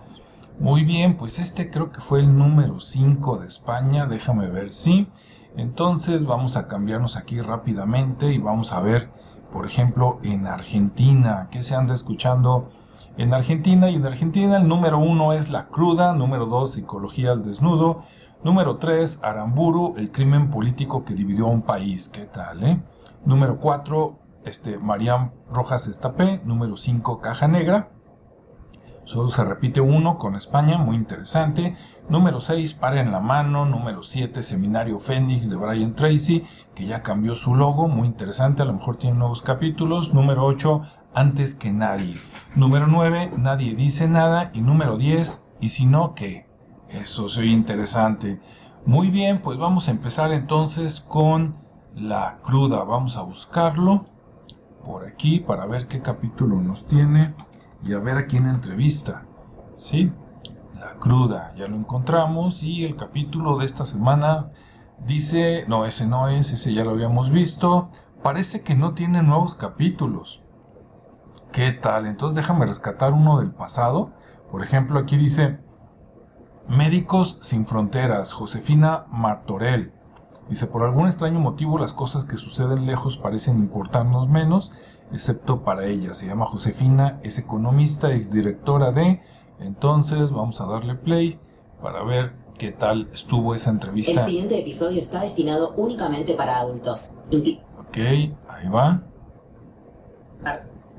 Muy 0.59 0.85
bien, 0.85 1.16
pues 1.16 1.38
este 1.38 1.71
creo 1.71 1.90
que 1.90 2.00
fue 2.00 2.21
el 2.21 2.37
número 2.38 2.78
5 2.78 3.38
de 3.38 3.49
España, 3.49 4.06
déjame 4.06 4.49
ver, 4.49 4.73
sí. 4.73 5.09
Entonces 5.56 6.25
vamos 6.26 6.56
a 6.56 6.66
cambiarnos 6.66 7.16
aquí 7.16 7.40
rápidamente 7.40 8.32
y 8.32 8.38
vamos 8.38 8.73
a 8.73 8.80
ver, 8.80 9.11
por 9.52 9.66
ejemplo, 9.66 10.18
en 10.23 10.47
Argentina, 10.47 11.49
¿qué 11.50 11.62
se 11.62 11.75
anda 11.75 11.94
escuchando 11.94 12.71
en 13.18 13.35
Argentina? 13.35 13.90
Y 13.90 13.97
en 13.97 14.06
Argentina 14.06 14.56
el 14.56 14.66
número 14.66 14.99
1 14.99 15.35
es 15.35 15.50
La 15.50 15.66
Cruda, 15.66 16.14
número 16.14 16.47
2 16.47 16.73
Psicología 16.73 17.32
al 17.32 17.44
Desnudo, 17.44 18.04
número 18.42 18.76
3 18.76 19.21
Aramburu, 19.23 19.94
el 19.99 20.11
crimen 20.11 20.49
político 20.50 21.04
que 21.04 21.14
dividió 21.14 21.47
a 21.47 21.50
un 21.50 21.62
país, 21.62 22.09
¿qué 22.09 22.25
tal, 22.25 22.64
eh? 22.64 22.82
Número 23.26 23.59
4, 23.59 24.18
este, 24.44 24.78
Rojas 25.50 25.87
Estapé, 25.87 26.40
número 26.44 26.76
5 26.76 27.21
Caja 27.21 27.47
Negra, 27.47 27.90
Solo 29.04 29.30
se 29.30 29.44
repite 29.44 29.80
uno 29.80 30.16
con 30.16 30.37
España, 30.37 30.78
muy 30.78 30.94
interesante. 30.97 31.76
Número 32.09 32.40
6, 32.40 32.75
Para 32.75 33.00
en 33.00 33.11
la 33.11 33.21
mano. 33.21 33.66
Número 33.66 34.02
7, 34.02 34.42
Seminario 34.42 34.99
Fénix 34.99 35.50
de 35.50 35.56
Brian 35.56 35.94
Tracy, 35.94 36.44
que 36.75 36.87
ya 36.87 37.02
cambió 37.02 37.35
su 37.35 37.54
logo, 37.56 37.88
muy 37.88 38.06
interesante, 38.06 38.62
a 38.62 38.64
lo 38.64 38.75
mejor 38.75 38.97
tiene 38.97 39.18
nuevos 39.18 39.42
capítulos. 39.42 40.14
Número 40.14 40.44
8, 40.44 40.82
antes 41.14 41.54
que 41.54 41.73
nadie. 41.73 42.14
Número 42.54 42.87
9, 42.87 43.32
nadie 43.37 43.75
dice 43.75 44.06
nada. 44.06 44.50
Y 44.54 44.61
número 44.61 44.97
10, 44.97 45.50
y 45.61 45.71
si 45.71 45.85
no, 45.85 46.14
¿qué? 46.14 46.47
Eso 46.88 47.28
soy 47.28 47.52
interesante. 47.52 48.40
Muy 48.87 49.11
bien, 49.11 49.42
pues 49.42 49.59
vamos 49.59 49.88
a 49.88 49.90
empezar 49.90 50.32
entonces 50.32 51.00
con 51.00 51.56
la 51.97 52.38
cruda. 52.44 52.85
Vamos 52.85 53.16
a 53.16 53.23
buscarlo 53.23 54.06
por 54.85 55.06
aquí 55.06 55.40
para 55.40 55.66
ver 55.66 55.88
qué 55.88 56.00
capítulo 56.00 56.56
nos 56.56 56.87
tiene 56.87 57.35
y 57.84 57.92
a 57.92 57.98
ver 57.98 58.16
a 58.16 58.26
quién 58.26 58.46
entrevista. 58.46 59.24
¿Sí? 59.76 60.12
La 60.78 60.94
cruda, 60.94 61.52
ya 61.56 61.66
lo 61.66 61.76
encontramos 61.76 62.62
y 62.62 62.84
el 62.84 62.96
capítulo 62.96 63.58
de 63.58 63.66
esta 63.66 63.86
semana 63.86 64.50
dice, 65.06 65.64
no, 65.68 65.84
ese 65.84 66.06
no 66.06 66.28
es, 66.28 66.52
ese 66.52 66.74
ya 66.74 66.84
lo 66.84 66.90
habíamos 66.90 67.30
visto. 67.30 67.88
Parece 68.22 68.62
que 68.62 68.74
no 68.74 68.94
tiene 68.94 69.22
nuevos 69.22 69.54
capítulos. 69.54 70.42
¿Qué 71.52 71.72
tal? 71.72 72.06
Entonces 72.06 72.36
déjame 72.36 72.66
rescatar 72.66 73.12
uno 73.12 73.40
del 73.40 73.50
pasado. 73.50 74.12
Por 74.50 74.62
ejemplo, 74.62 74.98
aquí 74.98 75.16
dice 75.16 75.58
Médicos 76.68 77.38
sin 77.42 77.66
Fronteras, 77.66 78.32
Josefina 78.32 79.04
Martorell. 79.10 79.92
Dice, 80.48 80.66
por 80.66 80.82
algún 80.82 81.06
extraño 81.06 81.40
motivo 81.40 81.78
las 81.78 81.92
cosas 81.92 82.24
que 82.24 82.36
suceden 82.36 82.86
lejos 82.86 83.16
parecen 83.16 83.58
importarnos 83.58 84.28
menos, 84.28 84.72
excepto 85.12 85.62
para 85.62 85.87
ella. 85.87 86.14
Se 86.14 86.26
llama 86.26 86.47
Josefina, 86.47 87.21
es 87.23 87.38
economista, 87.38 88.12
exdirectora 88.12 88.92
de... 88.92 89.21
Entonces 89.61 90.33
vamos 90.33 90.61
a 90.61 90.66
darle 90.66 90.97
play 90.97 91.38
para 91.81 92.02
ver 92.02 92.33
qué 92.59 92.73
tal 92.73 93.09
estuvo 93.12 93.54
esa 93.54 93.71
entrevista. 93.71 94.12
El 94.12 94.19
siguiente 94.19 94.59
episodio 94.59 95.00
está 95.00 95.21
destinado 95.21 95.75
únicamente 95.76 96.35
para 96.35 96.59
adultos. 96.59 97.16
ok, 97.28 97.97
ahí 97.97 98.69
va. 98.73 99.02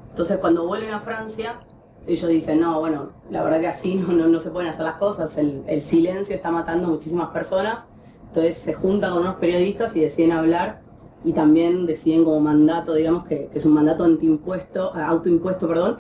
Entonces 0.10 0.38
cuando 0.38 0.66
vuelven 0.66 0.94
a 0.94 1.00
Francia, 1.00 1.60
ellos 2.08 2.30
dicen, 2.30 2.62
no, 2.62 2.80
bueno, 2.80 3.10
la 3.30 3.44
verdad 3.44 3.60
que 3.60 3.68
así 3.68 3.96
no, 3.96 4.14
no, 4.14 4.28
no 4.28 4.40
se 4.40 4.52
pueden 4.52 4.70
hacer 4.70 4.86
las 4.86 4.96
cosas, 4.96 5.38
el, 5.38 5.64
el 5.68 5.82
silencio 5.82 6.36
está 6.36 6.52
matando 6.52 6.88
a 6.88 6.90
muchísimas 6.92 7.30
personas 7.30 7.94
entonces 8.34 8.58
se 8.58 8.74
juntan 8.74 9.12
con 9.12 9.22
unos 9.22 9.36
periodistas 9.36 9.96
y 9.96 10.02
deciden 10.02 10.32
hablar 10.32 10.82
y 11.24 11.34
también 11.34 11.86
deciden 11.86 12.24
como 12.24 12.40
mandato, 12.40 12.94
digamos 12.94 13.26
que, 13.26 13.50
es 13.54 13.66
un 13.66 13.74
mandato 13.74 14.04
antiimpuesto, 14.04 14.94
autoimpuesto, 14.94 15.68
perdón, 15.68 15.98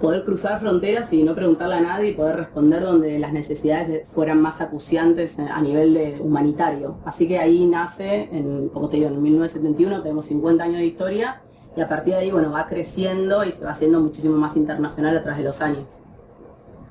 poder 0.00 0.22
cruzar 0.22 0.60
fronteras 0.60 1.12
y 1.12 1.22
no 1.22 1.34
preguntarle 1.34 1.76
a 1.76 1.80
nadie 1.80 2.10
y 2.10 2.14
poder 2.14 2.36
responder 2.36 2.82
donde 2.82 3.18
las 3.18 3.32
necesidades 3.32 4.06
fueran 4.08 4.40
más 4.40 4.60
acuciantes 4.60 5.38
a 5.38 5.60
nivel 5.60 5.94
de 5.94 6.18
humanitario. 6.20 6.98
Así 7.04 7.26
que 7.26 7.38
ahí 7.38 7.66
nace, 7.66 8.28
en, 8.32 8.68
como 8.68 8.88
te 8.88 8.98
digo, 8.98 9.08
en 9.08 9.20
1971 9.20 10.02
tenemos 10.02 10.26
50 10.26 10.64
años 10.64 10.76
de 10.76 10.86
historia 10.86 11.42
y 11.76 11.80
a 11.80 11.88
partir 11.88 12.14
de 12.14 12.20
ahí, 12.20 12.30
bueno, 12.30 12.50
va 12.50 12.66
creciendo 12.68 13.44
y 13.44 13.50
se 13.50 13.64
va 13.64 13.72
haciendo 13.72 14.00
muchísimo 14.00 14.36
más 14.36 14.56
internacional 14.56 15.16
a 15.16 15.22
través 15.22 15.38
de 15.38 15.44
los 15.44 15.60
años. 15.60 16.04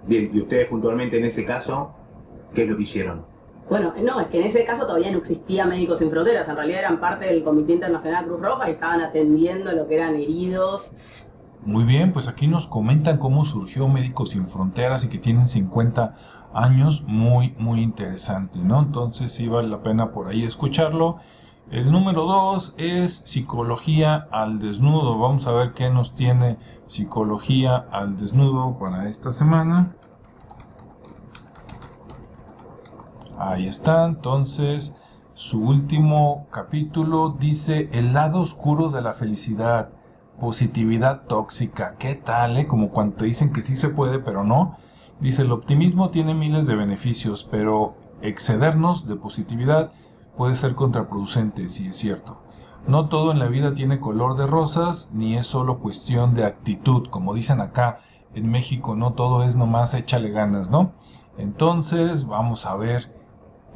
Bien, 0.06 0.29
y 0.34 0.39
ustedes 0.39 0.67
puntualmente 0.67 1.17
en 1.17 1.25
ese 1.25 1.46
caso, 1.46 1.91
¿qué 2.53 2.63
es 2.63 2.70
lo 2.70 2.77
que 2.77 2.84
hicieron? 2.84 3.37
Bueno, 3.70 3.94
no, 4.02 4.22
es 4.22 4.28
que 4.28 4.38
en 4.38 4.44
ese 4.46 4.64
caso 4.64 4.86
todavía 4.86 5.12
no 5.12 5.18
existía 5.18 5.66
Médicos 5.66 6.00
Sin 6.00 6.10
Fronteras, 6.10 6.48
en 6.48 6.56
realidad 6.56 6.80
eran 6.80 7.00
parte 7.02 7.26
del 7.26 7.44
Comité 7.44 7.74
Internacional 7.74 8.26
Cruz 8.26 8.42
Roja 8.42 8.70
y 8.70 8.74
estaban 8.74 9.02
atendiendo 9.02 9.74
lo 9.74 9.88
que 9.88 9.96
eran 9.96 10.16
heridos. 10.16 10.96
Muy 11.66 11.84
bien, 11.84 12.14
pues 12.14 12.30
aquí 12.30 12.48
nos 12.48 12.66
comentan 12.66 13.18
cómo 13.18 13.44
surgió 13.44 13.90
Médicos 13.90 14.30
Sin 14.30 14.48
Fronteras 14.48 15.04
y 15.04 15.10
que 15.10 15.18
tienen 15.18 15.50
50 15.50 16.16
años, 16.54 17.04
muy, 17.06 17.56
muy 17.58 17.82
interesante, 17.82 18.60
¿no? 18.60 18.80
Entonces 18.80 19.34
sí 19.34 19.50
vale 19.50 19.68
la 19.68 19.84
pena 19.84 20.12
por 20.12 20.30
ahí 20.30 20.46
escucharlo. 20.46 21.18
El 21.70 21.92
número 21.92 22.24
2 22.24 22.76
es 22.78 23.18
Psicología 23.18 24.30
al 24.32 24.60
Desnudo. 24.60 25.20
Vamos 25.20 25.46
a 25.46 25.52
ver 25.52 25.74
qué 25.74 25.90
nos 25.90 26.16
tiene 26.16 26.58
Psicología 26.88 27.86
al 27.92 28.18
Desnudo 28.18 28.78
para 28.80 29.10
esta 29.10 29.34
semana. 29.34 29.94
Ahí 33.39 33.67
está, 33.67 34.06
entonces 34.06 34.96
su 35.36 35.62
último 35.62 36.48
capítulo 36.50 37.36
dice 37.39 37.88
el 37.91 38.13
lado 38.13 38.39
oscuro 38.39 38.89
de 38.89 39.03
la 39.03 39.13
felicidad, 39.13 39.89
positividad 40.39 41.27
tóxica. 41.27 41.98
¿Qué 42.00 42.15
tal, 42.15 42.58
eh? 42.58 42.65
Como 42.65 42.89
cuando 42.89 43.17
te 43.17 43.25
dicen 43.25 43.53
que 43.53 43.62
sí 43.62 43.77
se 43.77 43.89
puede, 43.89 44.17
pero 44.17 44.44
no. 44.44 44.77
Dice, 45.20 45.44
el 45.44 45.51
optimismo 45.51 46.10
tiene 46.10 46.34
miles 46.34 46.65
de 46.65 46.75
beneficios, 46.75 47.44
pero 47.44 47.96
excedernos 48.24 49.08
de 49.08 49.17
positividad 49.17 49.91
puede 50.36 50.56
ser 50.56 50.74
contraproducente, 50.74 51.70
si 51.70 51.89
es 51.89 51.96
cierto. 51.96 52.41
No 52.88 53.08
todo 53.08 53.32
en 53.32 53.38
la 53.38 53.48
vida 53.48 53.75
tiene 53.75 54.00
color 54.00 54.36
de 54.36 54.48
rosas, 54.48 55.12
ni 55.13 55.38
es 55.38 55.46
solo 55.46 55.77
cuestión 55.77 56.34
de 56.34 56.46
actitud, 56.46 57.08
como 57.10 57.36
dicen 57.36 57.62
acá 57.62 58.00
en 58.34 58.50
México, 58.50 58.96
no 58.96 59.13
todo 59.13 59.44
es 59.44 59.56
nomás 59.56 59.94
échale 59.94 60.32
ganas, 60.32 60.72
¿no? 60.72 60.94
Entonces, 61.38 62.25
vamos 62.25 62.65
a 62.65 62.75
ver 62.75 63.17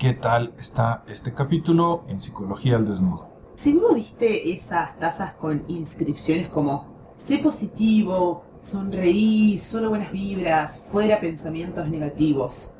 qué 0.01 0.13
tal 0.13 0.51
está 0.59 1.03
este 1.07 1.31
capítulo 1.31 2.05
en 2.07 2.19
Psicología 2.19 2.75
al 2.75 2.87
Desnudo. 2.87 3.29
Seguro 3.53 3.93
viste 3.93 4.51
esas 4.51 4.97
tazas 4.97 5.33
con 5.33 5.63
inscripciones 5.67 6.49
como 6.49 7.13
sé 7.17 7.37
positivo, 7.37 8.43
sonreí, 8.61 9.59
solo 9.59 9.89
buenas 9.89 10.11
vibras, 10.11 10.83
fuera 10.91 11.19
pensamientos 11.19 11.87
negativos. 11.87 12.73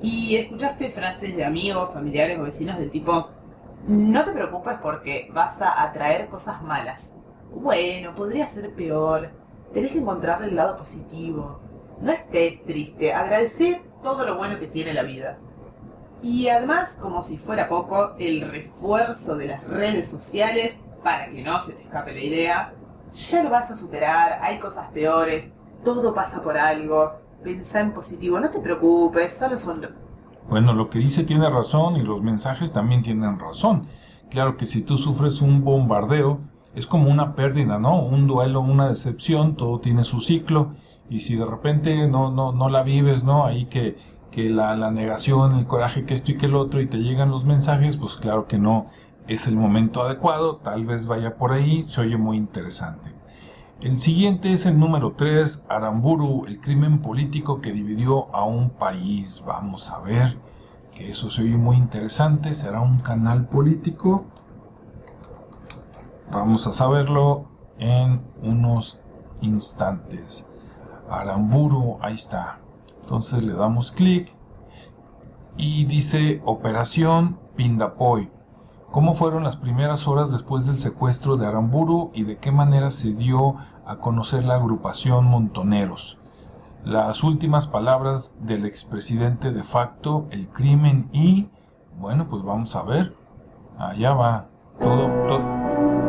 Y 0.00 0.36
escuchaste 0.36 0.88
frases 0.88 1.36
de 1.36 1.44
amigos, 1.44 1.90
familiares 1.92 2.38
o 2.38 2.44
vecinos 2.44 2.78
del 2.78 2.90
tipo 2.90 3.28
no 3.86 4.24
te 4.24 4.30
preocupes 4.30 4.78
porque 4.82 5.28
vas 5.34 5.60
a 5.60 5.82
atraer 5.82 6.28
cosas 6.28 6.62
malas. 6.62 7.14
Bueno, 7.54 8.14
podría 8.14 8.46
ser 8.46 8.72
peor. 8.74 9.28
Tenés 9.74 9.92
que 9.92 9.98
encontrarle 9.98 10.46
el 10.46 10.56
lado 10.56 10.78
positivo. 10.78 11.60
No 12.00 12.12
estés 12.12 12.64
triste, 12.64 13.12
agradecer 13.12 13.82
todo 14.02 14.24
lo 14.24 14.38
bueno 14.38 14.58
que 14.58 14.68
tiene 14.68 14.94
la 14.94 15.02
vida. 15.02 15.38
Y 16.22 16.48
además, 16.48 16.98
como 17.00 17.20
si 17.22 17.36
fuera 17.36 17.68
poco, 17.68 18.12
el 18.18 18.42
refuerzo 18.42 19.36
de 19.36 19.48
las 19.48 19.64
redes 19.64 20.08
sociales 20.08 20.78
para 21.02 21.28
que 21.30 21.42
no 21.42 21.60
se 21.60 21.72
te 21.72 21.82
escape 21.82 22.14
la 22.14 22.20
idea. 22.20 22.74
Ya 23.12 23.42
lo 23.42 23.50
vas 23.50 23.70
a 23.70 23.76
superar, 23.76 24.38
hay 24.40 24.58
cosas 24.58 24.88
peores, 24.92 25.52
todo 25.84 26.14
pasa 26.14 26.40
por 26.40 26.56
algo. 26.56 27.12
Pensá 27.42 27.80
en 27.80 27.92
positivo, 27.92 28.38
no 28.38 28.50
te 28.50 28.60
preocupes, 28.60 29.32
solo 29.36 29.58
son... 29.58 29.84
Bueno, 30.48 30.72
lo 30.72 30.88
que 30.88 31.00
dice 31.00 31.24
tiene 31.24 31.50
razón 31.50 31.96
y 31.96 32.02
los 32.02 32.22
mensajes 32.22 32.72
también 32.72 33.02
tienen 33.02 33.38
razón. 33.38 33.88
Claro 34.30 34.56
que 34.56 34.66
si 34.66 34.82
tú 34.82 34.98
sufres 34.98 35.42
un 35.42 35.64
bombardeo, 35.64 36.38
es 36.74 36.86
como 36.86 37.10
una 37.10 37.34
pérdida, 37.34 37.78
¿no? 37.78 38.00
Un 38.00 38.28
duelo, 38.28 38.60
una 38.60 38.88
decepción, 38.88 39.56
todo 39.56 39.80
tiene 39.80 40.04
su 40.04 40.20
ciclo. 40.20 40.74
Y 41.10 41.20
si 41.20 41.36
de 41.36 41.44
repente 41.44 42.06
no, 42.06 42.30
no, 42.30 42.52
no 42.52 42.68
la 42.68 42.82
vives, 42.82 43.24
¿no? 43.24 43.44
Ahí 43.44 43.66
que 43.66 43.98
que 44.32 44.48
la, 44.50 44.90
negación, 44.90 45.58
el 45.58 45.66
coraje, 45.66 46.04
que 46.04 46.14
esto 46.14 46.32
y 46.32 46.38
que 46.38 46.46
el 46.46 46.56
otro, 46.56 46.80
y 46.80 46.88
te 46.88 46.96
llegan 46.98 47.30
los 47.30 47.44
mensajes, 47.44 47.96
pues 47.96 48.16
claro 48.16 48.48
que 48.48 48.58
no 48.58 48.86
es 49.28 49.46
el 49.46 49.54
momento 49.54 50.02
adecuado, 50.02 50.56
tal 50.56 50.84
vez 50.84 51.06
vaya 51.06 51.36
por 51.36 51.52
ahí, 51.52 51.84
se 51.88 52.00
oye 52.00 52.16
muy 52.16 52.38
interesante. 52.38 53.12
El 53.82 53.96
siguiente 53.96 54.52
es 54.52 54.64
el 54.66 54.78
número 54.78 55.12
3, 55.12 55.66
Aramburu, 55.68 56.46
el 56.46 56.60
crimen 56.60 57.00
político 57.00 57.60
que 57.60 57.72
dividió 57.72 58.34
a 58.34 58.44
un 58.44 58.70
país. 58.70 59.42
Vamos 59.44 59.90
a 59.90 59.98
ver, 59.98 60.38
que 60.94 61.10
eso 61.10 61.30
se 61.30 61.42
oye 61.42 61.56
muy 61.56 61.76
interesante, 61.76 62.54
será 62.54 62.80
un 62.80 63.00
canal 63.00 63.46
político. 63.46 64.24
Vamos 66.30 66.66
a 66.66 66.72
saberlo 66.72 67.48
en 67.78 68.22
unos 68.40 69.00
instantes. 69.40 70.48
Aramburu, 71.10 71.98
ahí 72.00 72.14
está. 72.14 72.60
Entonces 73.02 73.42
le 73.42 73.52
damos 73.52 73.92
clic 73.92 74.34
y 75.56 75.84
dice 75.84 76.40
Operación 76.44 77.38
Pindapoy. 77.56 78.30
¿Cómo 78.90 79.14
fueron 79.14 79.44
las 79.44 79.56
primeras 79.56 80.06
horas 80.06 80.30
después 80.30 80.66
del 80.66 80.78
secuestro 80.78 81.36
de 81.36 81.46
Aramburu 81.46 82.10
y 82.14 82.24
de 82.24 82.36
qué 82.36 82.52
manera 82.52 82.90
se 82.90 83.12
dio 83.12 83.56
a 83.86 83.96
conocer 83.96 84.44
la 84.44 84.56
agrupación 84.56 85.24
Montoneros? 85.24 86.18
Las 86.84 87.22
últimas 87.22 87.66
palabras 87.66 88.34
del 88.40 88.66
expresidente 88.66 89.52
de 89.52 89.62
facto, 89.62 90.26
el 90.30 90.48
crimen 90.48 91.08
y... 91.12 91.48
Bueno, 91.98 92.26
pues 92.28 92.42
vamos 92.42 92.74
a 92.74 92.82
ver. 92.82 93.14
Allá 93.78 94.12
va. 94.14 94.46
Todo, 94.80 95.08
todo. 95.28 96.01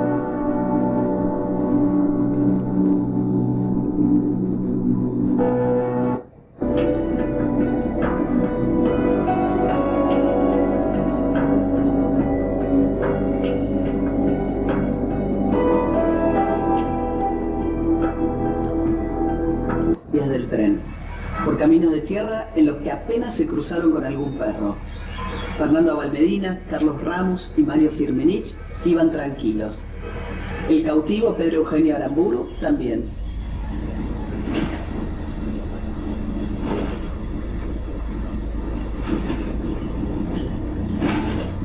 Tierra 22.04 22.50
en 22.56 22.66
los 22.66 22.78
que 22.78 22.92
apenas 22.92 23.36
se 23.36 23.48
cruzaron 23.48 23.92
con 23.92 24.06
algún 24.06 24.38
perro. 24.38 24.76
Fernando 25.58 25.98
Valmedina, 25.98 26.60
Carlos 26.70 27.02
Ramos 27.02 27.52
y 27.58 27.62
Mario 27.62 27.90
Firmenich 27.90 28.54
iban 28.86 29.12
tranquilos. 29.12 29.82
El 30.70 30.84
cautivo 30.84 31.36
Pedro 31.36 31.58
Eugenio 31.58 31.96
Aramburu 31.96 32.50
también. 32.60 33.06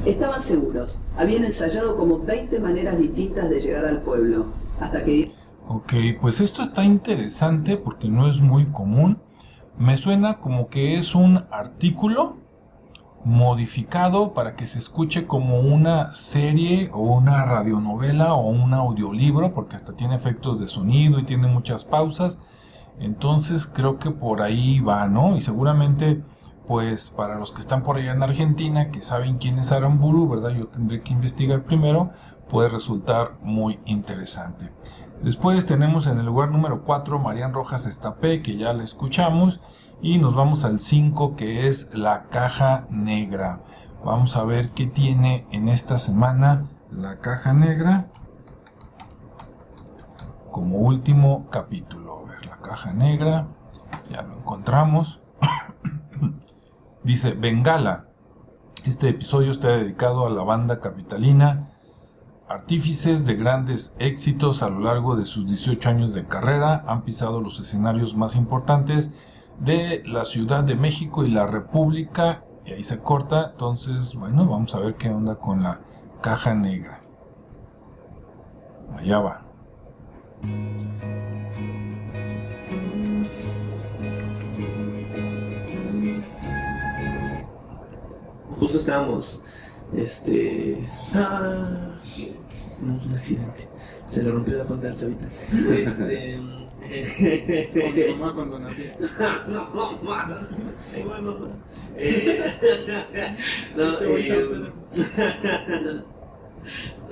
Estaban 0.04 0.42
seguros. 0.42 0.98
Habían 1.16 1.44
ensayado 1.44 1.96
como 1.96 2.18
20 2.20 2.60
maneras 2.60 2.98
distintas 2.98 3.50
de 3.50 3.60
llegar 3.60 3.84
al 3.84 4.00
pueblo. 4.00 4.46
Hasta 4.80 5.04
que... 5.04 5.32
Ok, 5.68 5.92
pues 6.20 6.40
esto 6.40 6.62
está 6.62 6.82
interesante 6.82 7.76
porque 7.76 8.08
no 8.08 8.30
es 8.30 8.40
muy 8.40 8.64
común. 8.66 9.18
Me 9.78 9.96
suena 9.96 10.38
como 10.38 10.68
que 10.68 10.98
es 10.98 11.14
un 11.14 11.44
artículo 11.52 12.36
modificado 13.24 14.32
para 14.32 14.56
que 14.56 14.66
se 14.66 14.80
escuche 14.80 15.26
como 15.26 15.60
una 15.60 16.14
serie 16.14 16.90
o 16.92 17.00
una 17.00 17.44
radionovela 17.44 18.34
o 18.34 18.48
un 18.48 18.74
audiolibro, 18.74 19.54
porque 19.54 19.76
hasta 19.76 19.92
tiene 19.92 20.16
efectos 20.16 20.58
de 20.58 20.66
sonido 20.66 21.20
y 21.20 21.24
tiene 21.24 21.46
muchas 21.46 21.84
pausas. 21.84 22.40
Entonces 22.98 23.66
creo 23.66 23.98
que 23.98 24.10
por 24.10 24.42
ahí 24.42 24.80
va, 24.80 25.06
¿no? 25.06 25.36
Y 25.36 25.40
seguramente, 25.40 26.22
pues 26.66 27.08
para 27.08 27.38
los 27.38 27.52
que 27.52 27.60
están 27.60 27.84
por 27.84 27.98
allá 27.98 28.12
en 28.12 28.22
Argentina, 28.22 28.90
que 28.90 29.02
saben 29.02 29.38
quién 29.38 29.60
es 29.60 29.70
Aramburu, 29.70 30.28
¿verdad? 30.28 30.50
Yo 30.50 30.66
tendré 30.66 31.02
que 31.02 31.12
investigar 31.12 31.62
primero, 31.62 32.10
puede 32.48 32.68
resultar 32.68 33.34
muy 33.42 33.78
interesante. 33.84 34.70
Después 35.22 35.66
tenemos 35.66 36.06
en 36.06 36.18
el 36.18 36.26
lugar 36.26 36.50
número 36.50 36.82
4 36.84 37.18
Marian 37.18 37.52
Rojas 37.52 37.86
Estapé, 37.86 38.40
que 38.40 38.56
ya 38.56 38.72
la 38.72 38.84
escuchamos. 38.84 39.60
Y 40.00 40.18
nos 40.18 40.34
vamos 40.34 40.64
al 40.64 40.78
5 40.78 41.34
que 41.34 41.66
es 41.66 41.92
la 41.94 42.24
caja 42.30 42.86
negra. 42.88 43.60
Vamos 44.04 44.36
a 44.36 44.44
ver 44.44 44.70
qué 44.70 44.86
tiene 44.86 45.46
en 45.50 45.68
esta 45.68 45.98
semana 45.98 46.66
la 46.92 47.18
caja 47.18 47.52
negra 47.52 48.06
como 50.52 50.78
último 50.78 51.46
capítulo. 51.50 52.24
A 52.24 52.30
ver, 52.30 52.46
la 52.46 52.56
caja 52.58 52.92
negra, 52.92 53.48
ya 54.10 54.22
lo 54.22 54.38
encontramos. 54.38 55.20
Dice 57.02 57.32
Bengala. 57.32 58.06
Este 58.84 59.08
episodio 59.08 59.50
está 59.50 59.68
dedicado 59.68 60.26
a 60.26 60.30
la 60.30 60.42
banda 60.42 60.80
capitalina, 60.80 61.68
artífices 62.48 63.26
de 63.26 63.34
grandes 63.34 63.94
éxitos 63.98 64.62
a 64.62 64.70
lo 64.70 64.80
largo 64.80 65.16
de 65.16 65.26
sus 65.26 65.46
18 65.46 65.88
años 65.88 66.14
de 66.14 66.26
carrera, 66.26 66.84
han 66.86 67.02
pisado 67.02 67.40
los 67.40 67.60
escenarios 67.60 68.16
más 68.16 68.36
importantes 68.36 69.10
de 69.58 70.02
la 70.06 70.24
Ciudad 70.24 70.64
de 70.64 70.74
México 70.74 71.24
y 71.24 71.30
la 71.30 71.46
República. 71.46 72.44
Y 72.64 72.72
ahí 72.72 72.84
se 72.84 73.02
corta. 73.02 73.50
Entonces, 73.52 74.14
bueno, 74.14 74.46
vamos 74.46 74.74
a 74.74 74.80
ver 74.80 74.94
qué 74.94 75.10
onda 75.10 75.36
con 75.36 75.62
la 75.62 75.80
caja 76.22 76.54
negra. 76.54 77.00
Allá 78.96 79.18
va. 79.18 79.44
Justo 88.50 88.78
estábamos, 88.78 89.42
este, 89.96 90.78
ah, 91.14 91.94
un 92.80 93.14
accidente. 93.14 93.68
Se 94.08 94.22
le 94.22 94.30
rompió 94.30 94.56
la 94.56 94.64
fuente 94.64 94.88
al 94.88 94.96
chavita. 94.96 95.26
Este, 95.70 96.38
Con 97.72 97.94
mi 97.94 98.04
mamá 98.14 98.34
cuando 98.34 98.58
nací. 98.60 98.84
no, 99.48 99.70
mamá. 100.02 100.48
Igual 100.96 101.22
mamá. 101.22 101.48
Eh, 101.96 102.54
no, 103.76 104.00
eh, 104.00 104.20
echar 104.24 104.38
no, 104.44 105.02
sé, 105.02 106.02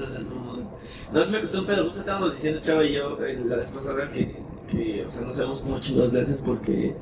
no, 0.22 0.70
no, 1.12 1.24
se 1.24 1.32
me 1.32 1.40
costó 1.40 1.60
un 1.60 1.66
pedo. 1.66 1.84
Justo 1.84 2.00
estábamos 2.00 2.34
diciendo, 2.34 2.60
Chava 2.62 2.84
y 2.84 2.94
yo, 2.94 3.18
eh, 3.24 3.42
la 3.46 3.56
vez 3.56 3.68
pasada, 3.68 4.10
que, 4.12 4.36
que, 4.68 5.04
o 5.04 5.10
sea, 5.10 5.22
no 5.22 5.34
sabemos 5.34 5.60
cómo 5.60 5.80
chingados 5.80 6.12
le 6.12 6.22
haces 6.22 6.38
porque, 6.44 6.94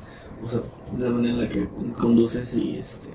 o 0.43 0.49
sea, 0.49 0.59
de 0.97 1.03
la 1.03 1.09
manera 1.11 1.33
en 1.35 1.41
la 1.41 1.49
que 1.49 1.67
conduces 1.99 2.53
y, 2.55 2.77
este, 2.77 3.09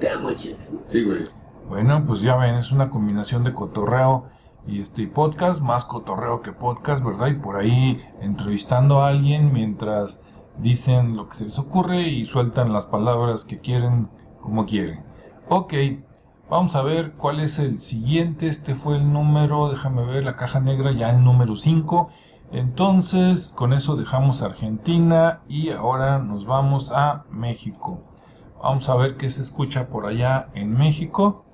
te 0.00 0.08
amo, 0.08 0.32
chido. 0.32 0.56
Sí, 0.86 1.04
güey. 1.04 1.39
Bueno, 1.70 2.02
pues 2.04 2.20
ya 2.20 2.34
ven, 2.34 2.56
es 2.56 2.72
una 2.72 2.90
combinación 2.90 3.44
de 3.44 3.54
cotorreo 3.54 4.24
y 4.66 4.80
este 4.80 5.06
podcast, 5.06 5.62
más 5.62 5.84
cotorreo 5.84 6.42
que 6.42 6.50
podcast, 6.50 7.00
¿verdad? 7.04 7.28
Y 7.28 7.34
por 7.34 7.54
ahí 7.54 8.02
entrevistando 8.20 9.00
a 9.00 9.06
alguien 9.06 9.52
mientras 9.52 10.20
dicen 10.58 11.16
lo 11.16 11.28
que 11.28 11.36
se 11.36 11.44
les 11.44 11.60
ocurre 11.60 12.08
y 12.08 12.24
sueltan 12.24 12.72
las 12.72 12.86
palabras 12.86 13.44
que 13.44 13.60
quieren 13.60 14.08
como 14.40 14.66
quieren. 14.66 15.04
Ok, 15.48 15.74
vamos 16.50 16.74
a 16.74 16.82
ver 16.82 17.12
cuál 17.12 17.38
es 17.38 17.60
el 17.60 17.78
siguiente. 17.78 18.48
Este 18.48 18.74
fue 18.74 18.96
el 18.96 19.12
número, 19.12 19.70
déjame 19.70 20.04
ver, 20.04 20.24
la 20.24 20.34
caja 20.34 20.58
negra 20.58 20.90
ya 20.90 21.10
el 21.10 21.22
número 21.22 21.54
5. 21.54 22.10
Entonces, 22.50 23.52
con 23.54 23.74
eso 23.74 23.94
dejamos 23.94 24.42
Argentina 24.42 25.42
y 25.46 25.70
ahora 25.70 26.18
nos 26.18 26.46
vamos 26.46 26.90
a 26.90 27.26
México. 27.30 28.00
Vamos 28.60 28.88
a 28.88 28.96
ver 28.96 29.16
qué 29.16 29.30
se 29.30 29.42
escucha 29.42 29.86
por 29.86 30.06
allá 30.06 30.48
en 30.54 30.76
México. 30.76 31.44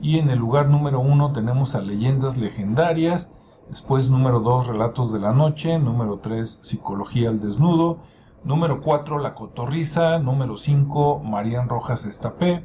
Y 0.00 0.18
en 0.18 0.30
el 0.30 0.38
lugar 0.38 0.68
número 0.68 1.00
1 1.00 1.32
tenemos 1.32 1.74
a 1.74 1.80
Leyendas 1.80 2.36
Legendarias. 2.36 3.30
Después 3.68 4.10
número 4.10 4.40
2, 4.40 4.66
Relatos 4.66 5.12
de 5.12 5.20
la 5.20 5.32
Noche. 5.32 5.78
Número 5.78 6.18
3, 6.18 6.60
Psicología 6.62 7.30
al 7.30 7.40
Desnudo. 7.40 7.98
Número 8.44 8.82
4, 8.82 9.18
La 9.18 9.34
Cotorriza. 9.34 10.18
Número 10.18 10.56
5, 10.56 11.20
Marian 11.20 11.68
Rojas 11.68 12.04
Estapé. 12.04 12.64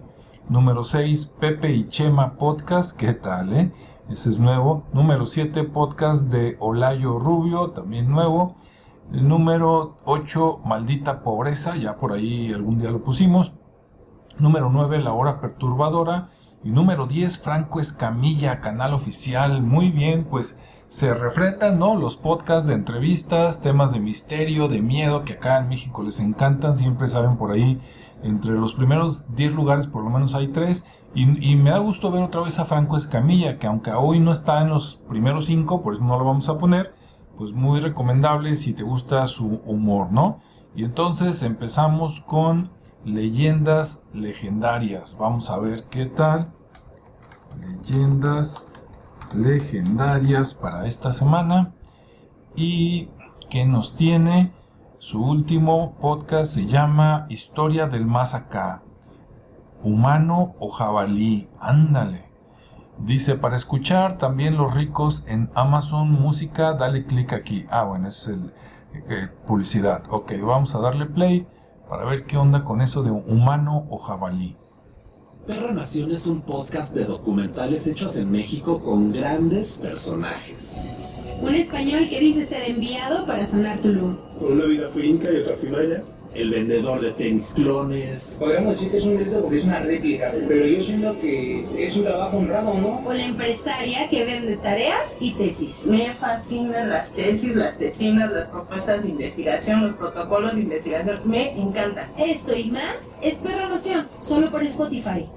Número 0.49 0.83
6, 0.83 1.27
Pepe 1.39 1.71
y 1.71 1.87
Chema 1.87 2.33
Podcast. 2.33 2.97
¿Qué 2.97 3.13
tal, 3.13 3.53
eh? 3.53 3.71
Ese 4.09 4.31
es 4.31 4.39
nuevo. 4.39 4.83
Número 4.91 5.27
7, 5.27 5.63
podcast 5.65 6.31
de 6.31 6.57
Olayo 6.59 7.19
Rubio. 7.19 7.69
También 7.69 8.09
nuevo. 8.09 8.55
Número 9.11 9.97
8, 10.05 10.61
Maldita 10.65 11.21
Pobreza. 11.21 11.75
Ya 11.77 11.95
por 11.97 12.13
ahí 12.13 12.51
algún 12.51 12.79
día 12.79 12.89
lo 12.89 13.03
pusimos. 13.03 13.53
Número 14.39 14.69
9, 14.71 14.99
La 14.99 15.13
Hora 15.13 15.39
Perturbadora. 15.39 16.31
Y 16.61 16.71
número 16.71 17.07
10, 17.07 17.39
Franco 17.39 17.79
Escamilla, 17.79 18.59
canal 18.59 18.93
oficial. 18.93 19.61
Muy 19.61 19.91
bien, 19.91 20.25
pues 20.25 20.59
se 20.89 21.13
refrendan, 21.13 21.79
¿no? 21.79 21.95
Los 21.95 22.17
podcasts 22.17 22.67
de 22.67 22.73
entrevistas, 22.73 23.61
temas 23.61 23.93
de 23.93 23.99
misterio, 24.01 24.67
de 24.67 24.81
miedo, 24.81 25.23
que 25.23 25.33
acá 25.33 25.59
en 25.59 25.69
México 25.69 26.03
les 26.03 26.19
encantan. 26.19 26.77
Siempre 26.77 27.07
saben 27.07 27.37
por 27.37 27.51
ahí, 27.51 27.79
entre 28.23 28.51
los 28.51 28.73
primeros 28.73 29.23
10 29.35 29.53
lugares 29.53 29.87
por 29.87 30.03
lo 30.03 30.09
menos 30.09 30.35
hay 30.35 30.49
3. 30.49 30.85
Y, 31.15 31.51
y, 31.51 31.55
me 31.55 31.69
da 31.71 31.77
gusto 31.77 32.11
ver 32.11 32.23
otra 32.23 32.41
vez 32.41 32.59
a 32.59 32.65
Franco 32.65 32.97
Escamilla, 32.97 33.57
que 33.57 33.67
aunque 33.67 33.91
hoy 33.93 34.19
no 34.19 34.33
está 34.33 34.61
en 34.61 34.69
los 34.69 34.97
primeros 35.07 35.45
5, 35.45 35.81
por 35.81 35.93
eso 35.93 36.03
no 36.03 36.19
lo 36.19 36.25
vamos 36.25 36.49
a 36.49 36.57
poner, 36.57 36.93
pues 37.37 37.53
muy 37.53 37.79
recomendable 37.79 38.57
si 38.57 38.73
te 38.73 38.83
gusta 38.83 39.25
su 39.27 39.61
humor, 39.65 40.11
¿no? 40.11 40.41
Y 40.75 40.83
entonces 40.83 41.41
empezamos 41.41 42.21
con 42.21 42.69
leyendas 43.05 44.03
legendarias. 44.13 45.17
Vamos 45.17 45.49
a 45.49 45.59
ver 45.59 45.83
qué 45.85 46.05
tal. 46.05 46.51
Leyendas 47.59 48.71
legendarias 49.33 50.53
para 50.53 50.87
esta 50.87 51.13
semana. 51.13 51.73
Y 52.55 53.09
que 53.49 53.65
nos 53.65 53.95
tiene 53.95 54.51
su 54.99 55.23
último 55.23 55.95
podcast 55.99 56.53
se 56.53 56.65
llama 56.65 57.25
Historia 57.29 57.87
del 57.87 58.05
Más 58.05 58.33
Acá. 58.33 58.81
Humano 59.81 60.55
o 60.59 60.69
jabalí. 60.69 61.47
Ándale. 61.59 62.25
Dice, 62.97 63.35
para 63.35 63.55
escuchar 63.55 64.17
también 64.17 64.57
los 64.57 64.75
ricos 64.75 65.23
en 65.25 65.49
Amazon 65.55 66.11
Música, 66.11 66.73
dale 66.73 67.05
clic 67.05 67.31
aquí. 67.31 67.65
Ah, 67.69 67.85
bueno, 67.85 68.09
es 68.09 68.27
el 68.27 68.53
eh, 68.93 69.29
publicidad. 69.47 70.03
Ok, 70.09 70.33
vamos 70.43 70.75
a 70.75 70.79
darle 70.79 71.05
play 71.05 71.47
para 71.89 72.05
ver 72.05 72.25
qué 72.25 72.37
onda 72.37 72.63
con 72.63 72.81
eso 72.81 73.01
de 73.01 73.09
humano 73.09 73.87
o 73.89 73.97
jabalí. 73.97 74.55
Perra 75.47 75.73
Nación 75.73 76.11
es 76.11 76.27
un 76.27 76.41
podcast 76.41 76.93
de 76.93 77.05
documentales 77.05 77.87
hechos 77.87 78.15
en 78.17 78.31
México 78.31 78.79
con 78.83 79.11
grandes 79.11 79.75
personajes. 79.77 80.77
Un 81.41 81.55
español 81.55 82.07
que 82.07 82.19
dice 82.19 82.45
ser 82.45 82.69
enviado 82.69 83.25
para 83.25 83.47
sanar 83.47 83.79
Tulum. 83.79 84.17
Una 84.39 84.65
vida 84.65 84.87
fui 84.89 85.07
inca 85.07 85.31
y 85.31 85.37
otra 85.37 85.55
fui 85.55 85.69
maya. 85.69 86.03
El 86.33 86.51
vendedor 86.51 87.01
de 87.01 87.11
tenis 87.11 87.53
clones. 87.55 88.35
Podríamos 88.37 88.75
decir 88.75 88.91
que 88.91 88.97
es 88.97 89.05
un 89.05 89.17
reto 89.17 89.41
porque 89.41 89.57
es 89.57 89.63
una 89.63 89.79
réplica, 89.79 90.31
pero 90.47 90.65
yo 90.65 90.83
siento 90.83 91.19
que 91.19 91.65
es 91.77 91.97
un 91.97 92.03
trabajo 92.03 92.37
honrado, 92.37 92.73
¿no? 92.75 93.01
O 93.03 93.13
la 93.13 93.25
empresaria 93.25 94.07
que 94.09 94.25
vende 94.25 94.55
tareas 94.57 95.15
y 95.19 95.33
tesis. 95.33 95.87
Me 95.87 96.05
fascinan 96.13 96.89
las 96.89 97.13
tesis, 97.13 97.55
las 97.55 97.77
tesinas, 97.79 98.31
las 98.31 98.47
propuestas 98.49 99.03
de 99.03 99.09
investigación, 99.09 99.87
los 99.87 99.95
protocolos 99.95 100.55
de 100.55 100.61
investigación. 100.61 101.19
Me 101.25 101.59
encantan. 101.59 102.11
Esto 102.17 102.55
y 102.55 102.69
más 102.69 102.97
es 103.21 103.35
Perra 103.35 103.67
Nación, 103.67 104.07
solo 104.19 104.51
por 104.51 104.63
Spotify. 104.63 105.27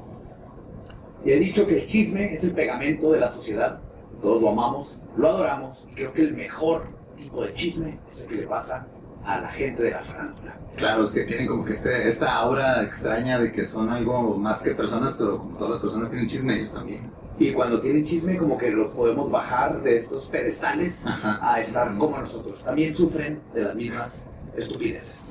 Y 1.25 1.31
he 1.31 1.39
dicho 1.39 1.67
que 1.67 1.77
el 1.77 1.87
chisme 1.87 2.35
es 2.35 2.45
el 2.45 2.53
pegamento 2.53 3.13
de 3.13 3.21
la 3.21 3.29
sociedad. 3.29 3.81
Todos 4.21 4.43
lo 4.43 4.51
amamos, 4.51 4.99
lo 5.17 5.29
adoramos 5.29 5.87
y 5.91 5.95
creo 5.95 6.13
que 6.13 6.23
el 6.23 6.35
mejor 6.35 6.87
tipo 7.17 7.45
de 7.45 7.55
chisme 7.55 7.99
es 8.07 8.21
el 8.21 8.27
que 8.27 8.35
le 8.35 8.47
pasa 8.47 8.87
a 9.25 9.41
la 9.41 9.49
gente 9.49 9.83
de 9.83 9.91
la 9.93 10.01
farándula. 10.01 10.57
Claro, 10.77 11.05
es 11.05 11.11
que 11.11 11.25
tienen 11.25 11.47
como 11.47 11.65
que 11.65 11.73
este, 11.73 12.09
esta 12.09 12.35
aura 12.37 12.83
extraña 12.83 13.39
de 13.39 13.53
que 13.53 13.65
son 13.65 13.91
algo 13.91 14.37
más 14.37 14.63
que 14.63 14.75
personas, 14.75 15.17
pero 15.19 15.39
como 15.39 15.57
todas 15.57 15.75
las 15.75 15.81
personas 15.81 16.11
tienen 16.11 16.29
chisme, 16.29 16.55
ellos 16.55 16.73
también. 16.73 17.11
Y 17.39 17.53
cuando 17.53 17.81
tienen 17.81 18.05
chisme, 18.05 18.37
como 18.37 18.57
que 18.59 18.71
los 18.71 18.91
podemos 18.91 19.31
bajar 19.31 19.83
de 19.83 19.97
estos 19.97 20.27
pedestales 20.27 21.05
a 21.07 21.61
estar 21.61 21.97
como 21.99 22.19
nosotros. 22.19 22.63
También 22.63 22.95
sufren 22.95 23.41
de 23.55 23.63
las 23.63 23.75
mismas 23.75 24.27
estupideces. 24.57 25.31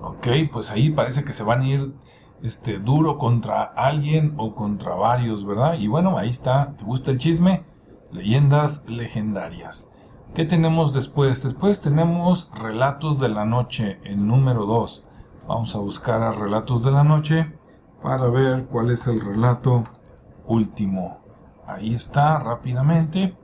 Ok, 0.00 0.26
pues 0.52 0.70
ahí 0.70 0.90
parece 0.90 1.24
que 1.24 1.32
se 1.32 1.42
van 1.42 1.62
a 1.62 1.68
ir 1.68 1.92
este, 2.42 2.78
duro 2.78 3.18
contra 3.18 3.62
alguien 3.62 4.34
o 4.36 4.54
contra 4.54 4.94
varios, 4.94 5.46
¿verdad? 5.46 5.74
Y 5.78 5.86
bueno, 5.86 6.18
ahí 6.18 6.30
está. 6.30 6.74
¿Te 6.76 6.84
gusta 6.84 7.10
el 7.10 7.18
chisme? 7.18 7.64
Leyendas 8.12 8.84
legendarias. 8.86 9.90
¿Qué 10.34 10.44
tenemos 10.44 10.92
después? 10.92 11.42
Después 11.42 11.80
tenemos 11.80 12.50
Relatos 12.54 13.18
de 13.18 13.28
la 13.28 13.44
Noche, 13.44 13.98
el 14.04 14.26
número 14.26 14.66
2. 14.66 15.04
Vamos 15.48 15.74
a 15.74 15.78
buscar 15.78 16.22
a 16.22 16.32
Relatos 16.32 16.84
de 16.84 16.90
la 16.90 17.04
Noche 17.04 17.52
para 18.02 18.26
ver 18.26 18.66
cuál 18.66 18.90
es 18.90 19.06
el 19.06 19.20
relato 19.20 19.84
último. 20.46 21.20
Ahí 21.66 21.94
está, 21.94 22.38
rápidamente. 22.38 23.34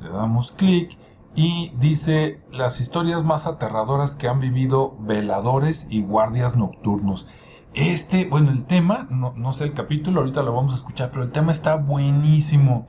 Le 0.00 0.08
damos 0.10 0.52
clic 0.52 0.98
y 1.34 1.72
dice 1.78 2.42
las 2.50 2.80
historias 2.80 3.24
más 3.24 3.46
aterradoras 3.46 4.14
que 4.14 4.28
han 4.28 4.40
vivido 4.40 4.96
veladores 5.00 5.86
y 5.90 6.02
guardias 6.02 6.56
nocturnos. 6.56 7.26
Este, 7.72 8.26
bueno, 8.28 8.50
el 8.52 8.66
tema, 8.66 9.08
no, 9.10 9.32
no 9.34 9.52
sé 9.52 9.64
el 9.64 9.72
capítulo, 9.72 10.20
ahorita 10.20 10.42
lo 10.42 10.54
vamos 10.54 10.74
a 10.74 10.76
escuchar, 10.76 11.10
pero 11.10 11.24
el 11.24 11.32
tema 11.32 11.52
está 11.52 11.76
buenísimo. 11.76 12.86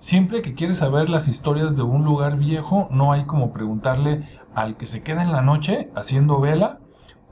Siempre 0.00 0.40
que 0.40 0.54
quieres 0.54 0.78
saber 0.78 1.10
las 1.10 1.28
historias 1.28 1.76
de 1.76 1.82
un 1.82 2.06
lugar 2.06 2.38
viejo, 2.38 2.88
no 2.90 3.12
hay 3.12 3.26
como 3.26 3.52
preguntarle 3.52 4.24
al 4.54 4.78
que 4.78 4.86
se 4.86 5.02
queda 5.02 5.22
en 5.22 5.30
la 5.30 5.42
noche 5.42 5.90
haciendo 5.94 6.40
vela, 6.40 6.80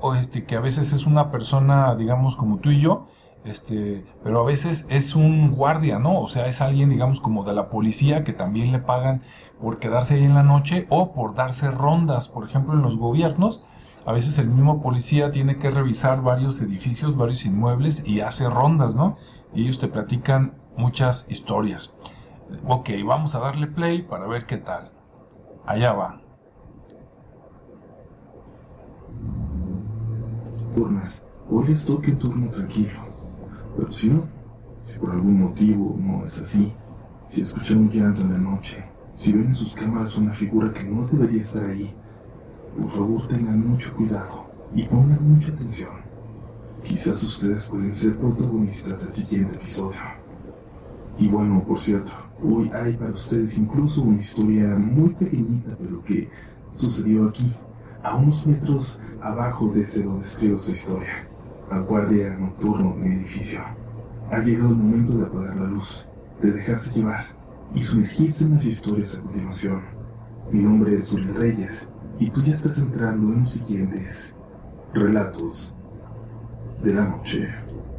o 0.00 0.14
este 0.14 0.44
que 0.44 0.54
a 0.54 0.60
veces 0.60 0.92
es 0.92 1.06
una 1.06 1.30
persona, 1.30 1.94
digamos, 1.94 2.36
como 2.36 2.58
tú 2.58 2.70
y 2.70 2.82
yo, 2.82 3.06
este, 3.42 4.04
pero 4.22 4.40
a 4.40 4.44
veces 4.44 4.86
es 4.90 5.16
un 5.16 5.52
guardia, 5.52 5.98
¿no? 5.98 6.20
O 6.20 6.28
sea, 6.28 6.46
es 6.46 6.60
alguien, 6.60 6.90
digamos, 6.90 7.22
como 7.22 7.42
de 7.42 7.54
la 7.54 7.70
policía 7.70 8.22
que 8.22 8.34
también 8.34 8.70
le 8.70 8.80
pagan 8.80 9.22
por 9.58 9.78
quedarse 9.78 10.16
ahí 10.16 10.24
en 10.24 10.34
la 10.34 10.42
noche 10.42 10.86
o 10.90 11.14
por 11.14 11.34
darse 11.34 11.70
rondas, 11.70 12.28
por 12.28 12.46
ejemplo, 12.46 12.74
en 12.74 12.82
los 12.82 12.98
gobiernos. 12.98 13.64
A 14.04 14.12
veces 14.12 14.38
el 14.38 14.48
mismo 14.48 14.82
policía 14.82 15.32
tiene 15.32 15.56
que 15.56 15.70
revisar 15.70 16.20
varios 16.20 16.60
edificios, 16.60 17.16
varios 17.16 17.46
inmuebles 17.46 18.06
y 18.06 18.20
hace 18.20 18.46
rondas, 18.46 18.94
¿no? 18.94 19.16
Y 19.54 19.62
ellos 19.62 19.78
te 19.78 19.88
platican 19.88 20.52
muchas 20.76 21.30
historias. 21.30 21.97
Ok, 22.66 22.90
vamos 23.04 23.34
a 23.34 23.40
darle 23.40 23.66
play 23.66 24.02
para 24.02 24.26
ver 24.26 24.46
qué 24.46 24.56
tal. 24.56 24.90
Allá 25.66 25.92
va. 25.92 26.20
Turnas, 30.74 31.28
hoy 31.50 31.66
les 31.68 31.84
toca 31.84 32.08
el 32.08 32.18
turno 32.18 32.50
tranquilo. 32.50 33.00
Pero 33.76 33.92
si 33.92 34.10
no, 34.10 34.26
si 34.82 34.98
por 34.98 35.10
algún 35.10 35.42
motivo 35.42 35.96
no 35.98 36.24
es 36.24 36.40
así, 36.40 36.72
si 37.26 37.42
escuchan 37.42 37.78
un 37.78 37.90
llanto 37.90 38.22
en 38.22 38.32
la 38.32 38.38
noche, 38.38 38.82
si 39.14 39.32
ven 39.32 39.46
en 39.46 39.54
sus 39.54 39.74
cámaras 39.74 40.16
una 40.16 40.32
figura 40.32 40.72
que 40.72 40.84
no 40.84 41.06
debería 41.06 41.40
estar 41.40 41.64
ahí, 41.64 41.94
por 42.76 42.88
favor 42.88 43.28
tengan 43.28 43.68
mucho 43.68 43.94
cuidado 43.94 44.46
y 44.74 44.84
pongan 44.86 45.18
mucha 45.22 45.52
atención. 45.52 45.92
Quizás 46.82 47.22
ustedes 47.22 47.68
pueden 47.68 47.92
ser 47.92 48.16
protagonistas 48.16 49.04
del 49.04 49.12
siguiente 49.12 49.56
episodio. 49.56 50.17
Y 51.18 51.26
bueno, 51.26 51.64
por 51.66 51.80
cierto, 51.80 52.12
hoy 52.42 52.70
hay 52.72 52.96
para 52.96 53.10
ustedes 53.10 53.58
incluso 53.58 54.02
una 54.02 54.18
historia 54.18 54.76
muy 54.76 55.10
pequeñita, 55.10 55.76
pero 55.76 56.02
que 56.04 56.28
sucedió 56.72 57.28
aquí, 57.28 57.52
a 58.04 58.16
unos 58.16 58.46
metros 58.46 59.00
abajo 59.20 59.68
desde 59.74 60.04
donde 60.04 60.22
escribo 60.22 60.54
esta 60.54 60.70
historia, 60.70 61.28
al 61.70 61.82
guardia 61.82 62.36
nocturno 62.36 62.94
de 62.94 63.08
mi 63.08 63.14
edificio. 63.16 63.60
Ha 64.30 64.38
llegado 64.38 64.68
el 64.68 64.76
momento 64.76 65.12
de 65.14 65.26
apagar 65.26 65.56
la 65.56 65.66
luz, 65.66 66.06
de 66.40 66.52
dejarse 66.52 66.94
llevar 66.94 67.24
y 67.74 67.82
sumergirse 67.82 68.44
en 68.44 68.52
las 68.52 68.64
historias 68.64 69.16
a 69.16 69.22
continuación. 69.22 69.82
Mi 70.52 70.62
nombre 70.62 70.98
es 70.98 71.12
Uriel 71.12 71.34
Reyes 71.34 71.92
y 72.20 72.30
tú 72.30 72.42
ya 72.42 72.52
estás 72.52 72.78
entrando 72.78 73.32
en 73.32 73.40
los 73.40 73.50
siguientes 73.50 74.36
relatos 74.94 75.76
de 76.80 76.94
la 76.94 77.08
noche. 77.08 77.48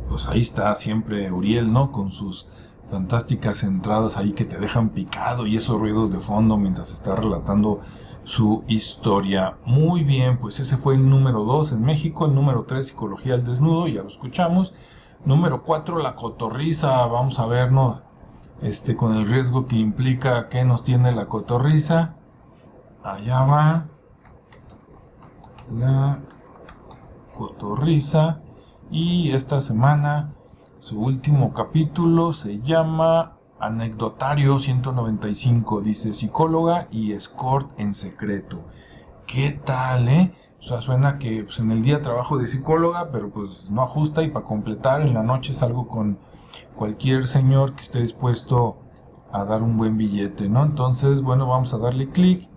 Pues 0.08 0.26
ahí 0.26 0.42
está 0.42 0.74
siempre 0.74 1.30
Uriel, 1.30 1.72
¿no? 1.72 1.92
Con 1.92 2.12
sus 2.12 2.48
fantásticas 2.90 3.64
entradas 3.64 4.18
ahí 4.18 4.34
que 4.34 4.46
te 4.46 4.58
dejan 4.58 4.90
picado 4.90 5.48
y 5.48 5.58
esos 5.58 5.80
ruidos 5.80 6.12
de 6.12 6.20
fondo 6.20 6.58
mientras 6.58 6.92
está 6.92 7.16
relatando 7.16 7.82
su 8.24 8.64
historia. 8.68 9.58
Muy 9.66 10.04
bien, 10.04 10.38
pues 10.38 10.60
ese 10.60 10.78
fue 10.78 10.96
el 10.96 11.10
número 11.10 11.44
2 11.44 11.74
en 11.74 11.82
México, 11.84 12.26
el 12.26 12.36
número 12.36 12.64
3 12.64 12.88
Psicología 12.88 13.36
al 13.36 13.46
Desnudo, 13.46 13.88
ya 13.88 14.04
lo 14.04 14.10
escuchamos. 14.10 14.74
Número 15.26 15.64
4 15.64 16.00
La 16.00 16.16
Cotorriza, 16.16 17.06
vamos 17.08 17.40
a 17.40 17.46
vernos 17.46 18.02
este, 18.62 18.96
con 18.96 19.16
el 19.16 19.28
riesgo 19.28 19.66
que 19.66 19.78
implica 19.78 20.50
que 20.50 20.64
nos 20.64 20.84
tiene 20.84 21.12
la 21.12 21.28
cotorriza. 21.28 22.16
Allá 23.04 23.42
va 23.42 23.86
la 25.72 26.20
cotorriza 27.36 28.42
y 28.92 29.32
esta 29.32 29.62
semana 29.62 30.34
su 30.80 31.00
último 31.00 31.54
capítulo 31.54 32.32
se 32.32 32.60
llama 32.62 33.38
Anecdotario 33.60 34.58
195, 34.58 35.82
dice 35.82 36.14
psicóloga 36.14 36.88
y 36.90 37.12
escort 37.12 37.78
en 37.78 37.94
secreto. 37.94 38.62
¿Qué 39.28 39.60
tal, 39.66 40.08
eh? 40.08 40.32
O 40.60 40.64
sea, 40.64 40.82
suena 40.82 41.20
que 41.20 41.44
pues, 41.44 41.60
en 41.60 41.72
el 41.72 41.84
día 41.84 42.02
trabajo 42.02 42.38
de 42.38 42.48
psicóloga, 42.48 43.12
pero 43.12 43.30
pues 43.30 43.70
no 43.70 43.82
ajusta 43.84 44.24
y 44.24 44.30
para 44.30 44.46
completar 44.46 45.02
en 45.02 45.14
la 45.14 45.24
noche 45.24 45.54
salgo 45.54 45.88
con 45.88 46.18
cualquier 46.76 47.28
señor 47.28 47.76
que 47.76 47.84
esté 47.84 48.00
dispuesto 48.00 48.78
a 49.32 49.44
dar 49.46 49.62
un 49.62 49.78
buen 49.78 49.98
billete, 49.98 50.48
¿no? 50.48 50.64
Entonces, 50.64 51.22
bueno, 51.22 51.46
vamos 51.46 51.74
a 51.74 51.78
darle 51.78 52.10
clic 52.10 52.48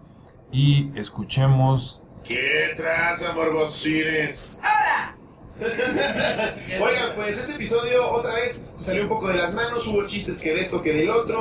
y 0.53 0.91
escuchemos. 0.99 2.05
¿Qué 2.25 2.73
traza, 2.77 3.35
morbosines? 3.35 4.61
¡Ahora! 4.63 4.82
Oigan, 5.61 7.15
pues 7.15 7.39
este 7.39 7.55
episodio 7.55 8.11
otra 8.11 8.35
vez 8.35 8.71
se 8.75 8.85
salió 8.85 9.03
un 9.05 9.09
poco 9.09 9.29
de 9.29 9.35
las 9.35 9.55
manos, 9.55 9.87
hubo 9.87 10.07
chistes 10.07 10.41
que 10.41 10.55
de 10.55 10.61
esto 10.61 10.83
que 10.83 10.93
del 10.93 11.11
otro. 11.11 11.41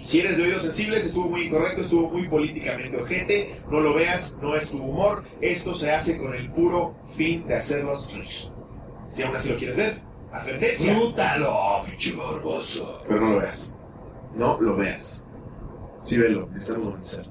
Si 0.00 0.20
eres 0.20 0.36
de 0.36 0.42
oídos 0.42 0.62
sensibles, 0.62 1.04
estuvo 1.04 1.28
muy 1.30 1.42
incorrecto, 1.42 1.82
estuvo 1.82 2.10
muy 2.10 2.28
políticamente 2.28 2.96
ojete. 2.96 3.60
No 3.70 3.80
lo 3.80 3.94
veas, 3.94 4.38
no 4.42 4.56
es 4.56 4.70
tu 4.70 4.82
humor. 4.82 5.22
Esto 5.40 5.74
se 5.74 5.92
hace 5.92 6.18
con 6.18 6.34
el 6.34 6.50
puro 6.50 6.96
fin 7.04 7.46
de 7.46 7.56
hacerlos 7.56 8.12
reír. 8.12 8.50
Si 9.10 9.22
aún 9.22 9.36
así 9.36 9.50
lo 9.50 9.56
quieres 9.56 9.76
ver, 9.76 10.00
advertencia. 10.32 10.92
Disfrútalo, 10.92 11.82
pinche 11.84 12.12
morboso. 12.14 13.02
Pero 13.08 13.20
no 13.20 13.30
lo 13.32 13.38
veas. 13.40 13.74
No 14.34 14.60
lo 14.60 14.76
veas. 14.76 15.24
Sí, 16.02 16.16
velo, 16.18 16.48
necesitamos 16.52 16.94
vencer. 16.94 17.26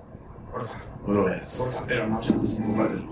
Porfa. 0.52 0.88
No 1.08 1.14
lo 1.14 1.26
veas. 1.26 1.58
Porfa, 1.58 1.86
pero 1.88 2.08
no 2.08 2.20
Compártelo. 2.20 3.10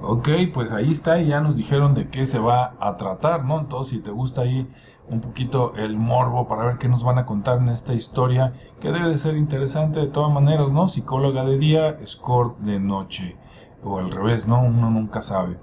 Ok, 0.00 0.28
pues 0.52 0.72
ahí 0.72 0.90
está 0.90 1.20
y 1.20 1.28
ya 1.28 1.40
nos 1.40 1.56
dijeron 1.56 1.94
de 1.94 2.08
qué 2.08 2.26
se 2.26 2.40
va 2.40 2.74
a 2.80 2.96
tratar, 2.96 3.44
¿no? 3.44 3.60
Entonces, 3.60 3.94
si 3.94 4.00
te 4.00 4.10
gusta 4.10 4.40
ahí 4.40 4.68
un 5.08 5.20
poquito 5.20 5.74
el 5.76 5.96
morbo 5.96 6.48
para 6.48 6.64
ver 6.64 6.78
qué 6.78 6.88
nos 6.88 7.04
van 7.04 7.18
a 7.18 7.26
contar 7.26 7.58
en 7.58 7.68
esta 7.68 7.92
historia, 7.92 8.52
que 8.80 8.90
debe 8.90 9.10
de 9.10 9.18
ser 9.18 9.36
interesante 9.36 10.00
de 10.00 10.06
todas 10.08 10.32
maneras, 10.32 10.72
¿no? 10.72 10.88
Psicóloga 10.88 11.44
de 11.44 11.58
día, 11.58 11.90
escort 11.90 12.58
de 12.58 12.80
noche, 12.80 13.36
o 13.84 13.98
al 13.98 14.10
revés, 14.10 14.48
¿no? 14.48 14.60
Uno 14.62 14.90
nunca 14.90 15.22
sabe. 15.22 15.58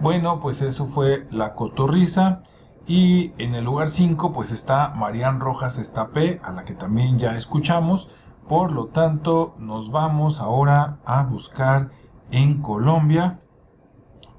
Bueno, 0.00 0.40
pues 0.40 0.60
eso 0.62 0.86
fue 0.86 1.26
La 1.30 1.54
Cotorriza. 1.54 2.42
Y 2.86 3.32
en 3.38 3.54
el 3.54 3.64
lugar 3.64 3.88
5 3.88 4.32
pues 4.32 4.52
está 4.52 4.88
Marian 4.90 5.40
Rojas 5.40 5.78
Estapé, 5.78 6.40
a 6.42 6.52
la 6.52 6.64
que 6.64 6.74
también 6.74 7.18
ya 7.18 7.34
escuchamos. 7.36 8.10
Por 8.48 8.72
lo 8.72 8.86
tanto, 8.86 9.54
nos 9.58 9.90
vamos 9.90 10.40
ahora 10.40 10.98
a 11.06 11.22
buscar 11.22 11.90
en 12.30 12.60
Colombia 12.60 13.40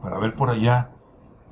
para 0.02 0.20
ver 0.20 0.36
por 0.36 0.52
allá 0.52 0.92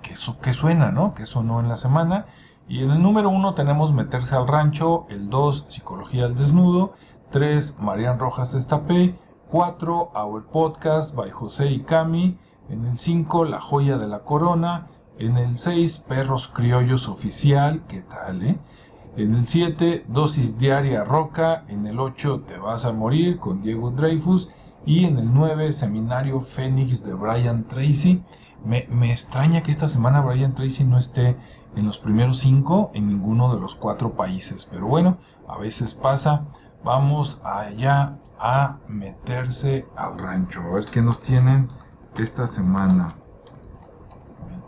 qué, 0.04 0.16
su, 0.16 0.40
qué 0.40 0.54
suena, 0.54 0.92
¿no? 0.92 1.16
Qué 1.16 1.26
sonó 1.26 1.60
en 1.60 1.68
la 1.68 1.78
semana. 1.78 2.28
Y 2.68 2.84
en 2.84 2.92
el 2.92 3.02
número 3.02 3.30
1 3.30 3.56
tenemos 3.56 3.92
Meterse 3.92 4.36
al 4.36 4.48
Rancho, 4.48 5.08
el 5.10 5.30
2 5.30 5.66
Psicología 5.70 6.26
al 6.26 6.36
Desnudo, 6.36 6.94
3 7.32 7.80
Marian 7.80 8.20
Rojas 8.20 8.54
Estapé, 8.54 9.18
4 9.50 10.12
Our 10.14 10.46
Podcast 10.46 11.16
by 11.16 11.32
José 11.32 11.72
y 11.72 11.82
Cami, 11.82 12.38
en 12.70 12.86
el 12.86 12.98
5 12.98 13.46
La 13.46 13.60
Joya 13.60 13.98
de 13.98 14.08
la 14.08 14.20
Corona, 14.20 14.88
en 15.18 15.38
el 15.38 15.58
6 15.58 16.00
Perros 16.08 16.48
Criollos 16.48 17.10
Oficial, 17.10 17.84
¿qué 17.88 18.02
tal, 18.02 18.44
eh? 18.44 18.60
En 19.16 19.36
el 19.36 19.46
7 19.46 20.06
Dosis 20.08 20.58
Diaria 20.58 21.04
Roca, 21.04 21.66
en 21.68 21.86
el 21.86 22.00
8 22.00 22.46
Te 22.48 22.58
vas 22.58 22.84
a 22.84 22.94
morir 22.94 23.38
con 23.38 23.62
Diego 23.62 23.92
Dreyfus 23.92 24.50
y 24.88 25.06
en 25.06 25.20
el 25.20 25.32
9 25.32 25.72
Seminario 25.72 26.40
Fénix 26.40 27.04
de 27.06 27.14
Brian 27.14 27.64
Tracy. 27.66 28.24
Me, 28.66 28.88
me, 28.90 29.12
extraña 29.12 29.62
que 29.62 29.70
esta 29.70 29.88
semana 29.88 30.22
Brian 30.22 30.56
Tracy 30.56 30.84
no 30.84 30.98
esté 30.98 31.38
en 31.76 31.86
los 31.86 32.00
primeros 32.00 32.40
5 32.40 32.90
en 32.96 33.08
ninguno 33.08 33.54
de 33.54 33.62
los 33.62 33.76
cuatro 33.76 34.14
países, 34.14 34.66
pero 34.66 34.88
bueno, 34.88 35.20
a 35.48 35.60
veces 35.60 35.94
pasa. 35.94 36.48
Vamos 36.84 37.40
allá 37.44 38.18
a 38.40 38.80
meterse 38.88 39.86
al 39.96 40.18
rancho, 40.18 40.62
a 40.62 40.74
ver 40.74 40.86
qué 40.86 41.04
nos 41.04 41.22
tienen 41.22 41.68
esta 42.18 42.48
semana. 42.48 43.14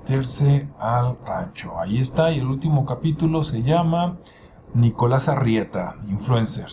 Meterse 0.05 0.67
al 0.79 1.17
rancho. 1.25 1.79
Ahí 1.79 1.99
está, 1.99 2.31
y 2.31 2.37
el 2.37 2.45
último 2.45 2.85
capítulo 2.85 3.43
se 3.43 3.63
llama 3.63 4.17
Nicolás 4.75 5.27
Arrieta, 5.29 5.95
influencer. 6.07 6.67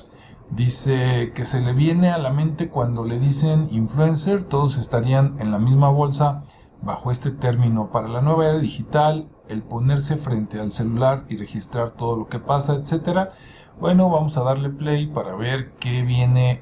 Dice 0.51 1.33
que 1.35 1.47
se 1.47 1.62
le 1.62 1.73
viene 1.73 2.11
a 2.11 2.18
la 2.18 2.31
mente 2.31 2.68
cuando 2.68 3.07
le 3.07 3.18
dicen 3.18 3.68
influencer, 3.71 4.45
todos 4.45 4.77
estarían 4.77 5.37
en 5.40 5.51
la 5.51 5.59
misma 5.59 5.88
bolsa 5.88 6.42
bajo 6.83 7.11
este 7.11 7.31
término. 7.31 7.90
Para 7.90 8.09
la 8.09 8.21
nueva 8.21 8.49
era 8.49 8.59
digital, 8.59 9.31
el 9.49 9.62
ponerse 9.62 10.16
frente 10.16 10.61
al 10.61 10.71
celular 10.71 11.25
y 11.31 11.38
registrar 11.38 11.92
todo 11.92 12.16
lo 12.18 12.27
que 12.29 12.38
pasa, 12.38 12.75
etcétera. 12.75 13.31
Bueno, 13.81 14.11
vamos 14.11 14.37
a 14.37 14.42
darle 14.42 14.68
play 14.68 15.07
para 15.07 15.35
ver 15.37 15.73
qué 15.81 16.03
viene 16.03 16.61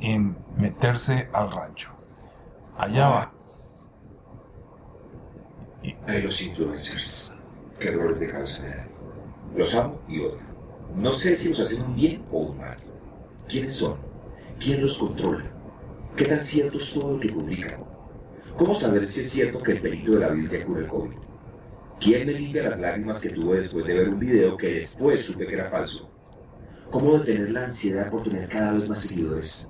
en 0.00 0.38
meterse 0.56 1.28
al 1.34 1.50
rancho. 1.50 1.90
Allá 2.78 3.08
va. 3.10 3.37
Hay 5.82 6.22
los 6.22 6.42
influencers. 6.42 7.32
Dolores 7.80 8.18
de 8.18 8.26
dan. 8.26 8.88
Los 9.56 9.74
amo 9.76 10.00
y 10.08 10.20
odio. 10.20 10.38
No 10.96 11.12
sé 11.12 11.36
si 11.36 11.50
los 11.50 11.60
hacen 11.60 11.82
un 11.82 11.94
bien 11.94 12.24
o 12.32 12.40
un 12.40 12.58
mal. 12.58 12.76
¿Quiénes 13.48 13.74
son? 13.74 13.96
¿Quién 14.58 14.82
los 14.82 14.98
controla? 14.98 15.44
¿Qué 16.16 16.24
tan 16.24 16.40
cierto 16.40 16.78
es 16.78 16.92
todo 16.92 17.12
lo 17.12 17.20
que 17.20 17.28
publican? 17.28 17.84
¿Cómo 18.56 18.74
saber 18.74 19.06
si 19.06 19.20
es 19.20 19.30
cierto 19.30 19.60
que 19.60 19.72
el 19.72 19.80
pelito 19.80 20.12
de 20.12 20.20
la 20.20 20.30
Biblia 20.30 20.64
cura 20.64 20.80
el 20.80 20.88
COVID? 20.88 21.14
¿Quién 22.00 22.26
me 22.26 22.32
limpia 22.32 22.70
las 22.70 22.80
lágrimas 22.80 23.20
que 23.20 23.30
tuve 23.30 23.58
después 23.58 23.84
de 23.84 23.94
ver 23.94 24.08
un 24.08 24.18
video 24.18 24.56
que 24.56 24.74
después 24.74 25.24
supe 25.24 25.46
que 25.46 25.54
era 25.54 25.70
falso? 25.70 26.10
¿Cómo 26.90 27.18
detener 27.18 27.50
la 27.50 27.64
ansiedad 27.64 28.10
por 28.10 28.24
tener 28.24 28.48
cada 28.48 28.72
vez 28.72 28.88
más 28.88 29.00
seguidores? 29.00 29.68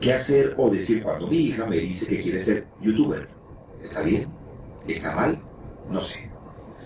¿Qué 0.00 0.12
hacer 0.12 0.54
o 0.56 0.70
decir 0.70 1.04
cuando 1.04 1.28
mi 1.28 1.36
hija 1.36 1.66
me 1.66 1.76
dice 1.76 2.08
que 2.08 2.22
quiere 2.22 2.40
ser 2.40 2.66
youtuber? 2.80 3.28
¿Está 3.82 4.02
bien? 4.02 4.43
¿Está 4.86 5.14
mal? 5.14 5.38
No 5.88 6.00
sé. 6.00 6.30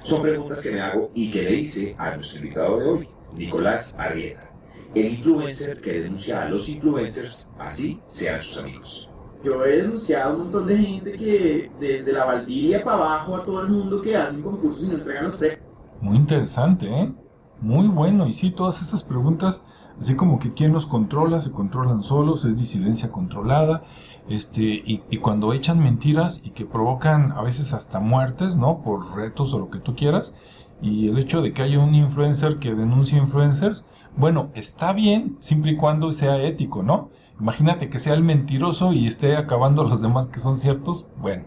Son 0.04 0.22
preguntas 0.22 0.60
que 0.60 0.70
me 0.70 0.80
hago 0.80 1.10
y 1.14 1.30
que 1.30 1.42
le 1.42 1.54
hice 1.56 1.94
a 1.98 2.14
nuestro 2.16 2.38
invitado 2.38 2.78
de 2.78 2.86
hoy, 2.86 3.08
Nicolás 3.34 3.94
Arrieta, 3.98 4.50
el 4.94 5.06
influencer 5.14 5.80
que 5.80 6.00
denuncia 6.00 6.42
a 6.42 6.48
los 6.48 6.68
influencers, 6.68 7.48
así 7.58 8.00
sean 8.06 8.40
sus 8.40 8.62
amigos. 8.62 9.10
Yo 9.42 9.64
he 9.64 9.82
denunciado 9.82 10.30
a 10.30 10.32
un 10.32 10.38
montón 10.44 10.66
de 10.66 10.78
gente 10.78 11.12
que 11.12 11.70
desde 11.78 12.12
la 12.12 12.24
Valdiria 12.24 12.82
para 12.82 12.96
abajo 12.96 13.36
a 13.36 13.44
todo 13.44 13.62
el 13.62 13.68
mundo 13.68 14.00
que 14.00 14.16
hacen 14.16 14.42
concursos 14.42 14.84
y 14.84 14.86
no 14.86 14.94
entregan 14.94 15.24
los 15.24 15.36
premios. 15.36 15.60
Muy 16.00 16.16
interesante, 16.16 16.86
¿eh? 16.86 17.12
Muy 17.60 17.88
bueno. 17.88 18.26
Y 18.26 18.32
sí, 18.32 18.50
todas 18.50 18.82
esas 18.82 19.02
preguntas, 19.02 19.64
así 20.00 20.14
como 20.14 20.38
que 20.38 20.54
quién 20.54 20.72
los 20.72 20.86
controla, 20.86 21.40
se 21.40 21.50
controlan 21.50 22.02
solos, 22.02 22.44
es 22.44 22.56
disidencia 22.56 23.10
controlada, 23.10 23.82
este, 24.28 24.62
y, 24.62 24.98
cuando 25.18 25.52
echan 25.52 25.80
mentiras 25.80 26.40
y 26.44 26.50
que 26.50 26.66
provocan 26.66 27.32
a 27.32 27.42
veces 27.42 27.72
hasta 27.72 27.98
muertes, 27.98 28.56
¿no? 28.56 28.82
Por 28.82 29.16
retos 29.16 29.54
o 29.54 29.58
lo 29.58 29.70
que 29.70 29.78
tú 29.78 29.96
quieras. 29.96 30.34
Y 30.80 31.08
el 31.08 31.18
hecho 31.18 31.42
de 31.42 31.52
que 31.52 31.62
haya 31.62 31.80
un 31.80 31.94
influencer 31.94 32.58
que 32.58 32.74
denuncie 32.74 33.18
influencers, 33.18 33.84
bueno, 34.16 34.50
está 34.54 34.92
bien 34.92 35.36
siempre 35.40 35.72
y 35.72 35.76
cuando 35.76 36.12
sea 36.12 36.40
ético, 36.42 36.82
¿no? 36.82 37.10
Imagínate 37.40 37.88
que 37.88 37.98
sea 37.98 38.14
el 38.14 38.22
mentiroso 38.22 38.92
y 38.92 39.06
esté 39.06 39.36
acabando 39.36 39.82
los 39.84 40.00
demás 40.00 40.26
que 40.26 40.40
son 40.40 40.56
ciertos. 40.56 41.10
Bueno, 41.16 41.44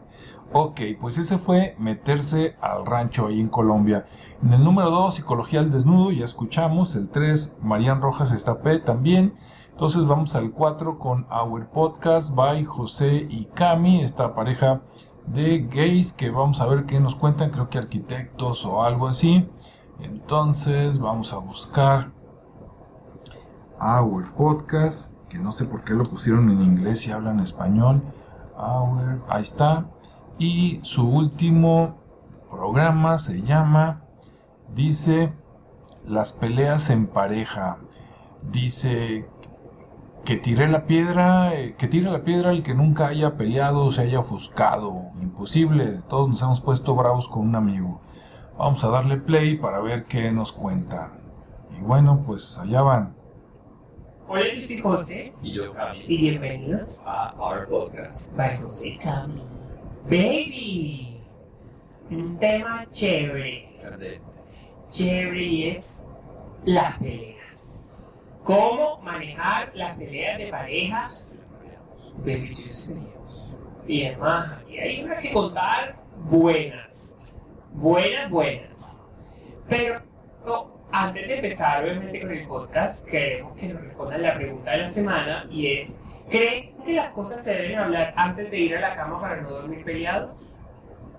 ok, 0.53 0.81
pues 0.99 1.17
ese 1.17 1.37
fue 1.37 1.75
meterse 1.79 2.55
al 2.61 2.85
rancho 2.85 3.27
ahí 3.27 3.39
en 3.39 3.49
Colombia. 3.49 4.05
En 4.43 4.53
el 4.53 4.63
número 4.63 4.89
2, 4.89 5.15
Psicología 5.15 5.59
al 5.59 5.71
Desnudo, 5.71 6.11
ya 6.11 6.25
escuchamos. 6.25 6.95
El 6.95 7.09
3, 7.09 7.57
Marian 7.61 8.01
Rojas 8.01 8.31
Estapé 8.31 8.79
también. 8.79 9.33
Entonces 9.71 10.05
vamos 10.05 10.35
al 10.35 10.51
4 10.51 10.99
con 10.99 11.25
Our 11.31 11.67
Podcast 11.67 12.35
by 12.35 12.65
José 12.65 13.25
y 13.29 13.45
Cami, 13.45 14.03
esta 14.03 14.35
pareja 14.35 14.81
de 15.27 15.59
gays 15.71 16.13
que 16.13 16.29
vamos 16.29 16.59
a 16.59 16.65
ver 16.65 16.85
qué 16.85 16.99
nos 16.99 17.15
cuentan, 17.15 17.51
creo 17.51 17.69
que 17.69 17.77
arquitectos 17.77 18.65
o 18.65 18.83
algo 18.83 19.07
así. 19.07 19.47
Entonces 19.99 20.99
vamos 20.99 21.33
a 21.33 21.37
buscar 21.37 22.11
Our 23.79 24.31
Podcast, 24.33 25.13
que 25.29 25.39
no 25.39 25.51
sé 25.51 25.65
por 25.65 25.83
qué 25.83 25.93
lo 25.93 26.03
pusieron 26.03 26.49
en 26.49 26.61
inglés 26.61 27.07
y 27.07 27.11
hablan 27.11 27.39
español. 27.39 28.01
Our, 28.57 29.21
ahí 29.29 29.43
está. 29.43 29.85
Y 30.43 30.79
su 30.81 31.07
último 31.07 31.99
programa 32.49 33.19
se 33.19 33.43
llama, 33.43 34.01
dice, 34.73 35.31
Las 36.03 36.33
peleas 36.33 36.89
en 36.89 37.05
pareja. 37.05 37.77
Dice 38.51 39.29
que 40.25 40.37
tire 40.37 40.67
la 40.67 40.87
piedra, 40.87 41.53
eh, 41.53 41.75
que 41.77 41.87
tire 41.87 42.09
la 42.09 42.23
piedra 42.23 42.49
el 42.49 42.63
que 42.63 42.73
nunca 42.73 43.09
haya 43.09 43.37
peleado, 43.37 43.91
se 43.91 44.01
haya 44.01 44.21
ofuscado. 44.21 45.11
Imposible, 45.21 46.01
todos 46.09 46.27
nos 46.27 46.41
hemos 46.41 46.59
puesto 46.59 46.95
bravos 46.95 47.27
con 47.27 47.47
un 47.47 47.55
amigo. 47.55 48.01
Vamos 48.57 48.83
a 48.83 48.87
darle 48.89 49.17
play 49.17 49.59
para 49.59 49.79
ver 49.79 50.05
qué 50.05 50.31
nos 50.31 50.51
cuentan. 50.51 51.19
Y 51.77 51.81
bueno, 51.81 52.23
pues 52.25 52.57
allá 52.57 52.81
van. 52.81 53.13
Hola, 54.27 54.41
yo 54.55 54.61
soy 54.61 54.81
José. 54.81 55.33
Y 55.43 55.51
yo, 55.51 55.71
Cami. 55.71 55.99
Y 56.07 56.17
bienvenidos 56.17 56.99
a 57.05 57.35
Our 57.37 57.67
Podcast. 57.67 58.35
by 58.35 58.57
José 58.57 58.97
Cami. 59.03 59.43
Baby. 60.09 61.21
Un 62.09 62.37
tema 62.39 62.85
chévere. 62.89 63.69
Chévere 64.89 65.69
es 65.69 65.97
las 66.65 66.97
peleas. 66.97 67.71
¿Cómo 68.43 68.99
manejar 69.01 69.71
las 69.75 69.97
peleas 69.97 70.37
de 70.37 70.47
pareja? 70.47 71.07
Baby. 72.17 72.53
Y 73.87 74.03
es 74.03 74.17
más, 74.19 74.51
aquí 74.61 74.77
hay 74.77 75.03
unas 75.03 75.23
que 75.23 75.31
contar 75.31 75.95
buenas. 76.29 77.15
Buenas, 77.73 78.29
buenas. 78.29 78.97
Pero 79.69 80.01
no, 80.45 80.81
antes 80.91 81.27
de 81.27 81.35
empezar, 81.35 81.83
obviamente, 81.83 82.21
con 82.21 82.31
el 82.31 82.47
podcast, 82.47 83.05
queremos 83.05 83.55
que 83.55 83.69
nos 83.69 83.81
respondan 83.81 84.21
la 84.21 84.33
pregunta 84.35 84.71
de 84.71 84.77
la 84.77 84.87
semana 84.87 85.47
y 85.49 85.67
es, 85.67 85.93
¿creen 86.29 86.75
que 86.85 86.93
las 86.93 87.11
cosas 87.11 87.43
se 87.43 87.53
deben 87.53 87.79
hablar 87.79 88.13
antes 88.17 88.49
de 88.51 88.59
ir 88.59 88.77
a 88.77 88.81
la 88.81 88.95
cama 88.95 89.19
para 89.19 89.41
no 89.41 89.49
dormir 89.49 89.83
peleados? 89.83 90.37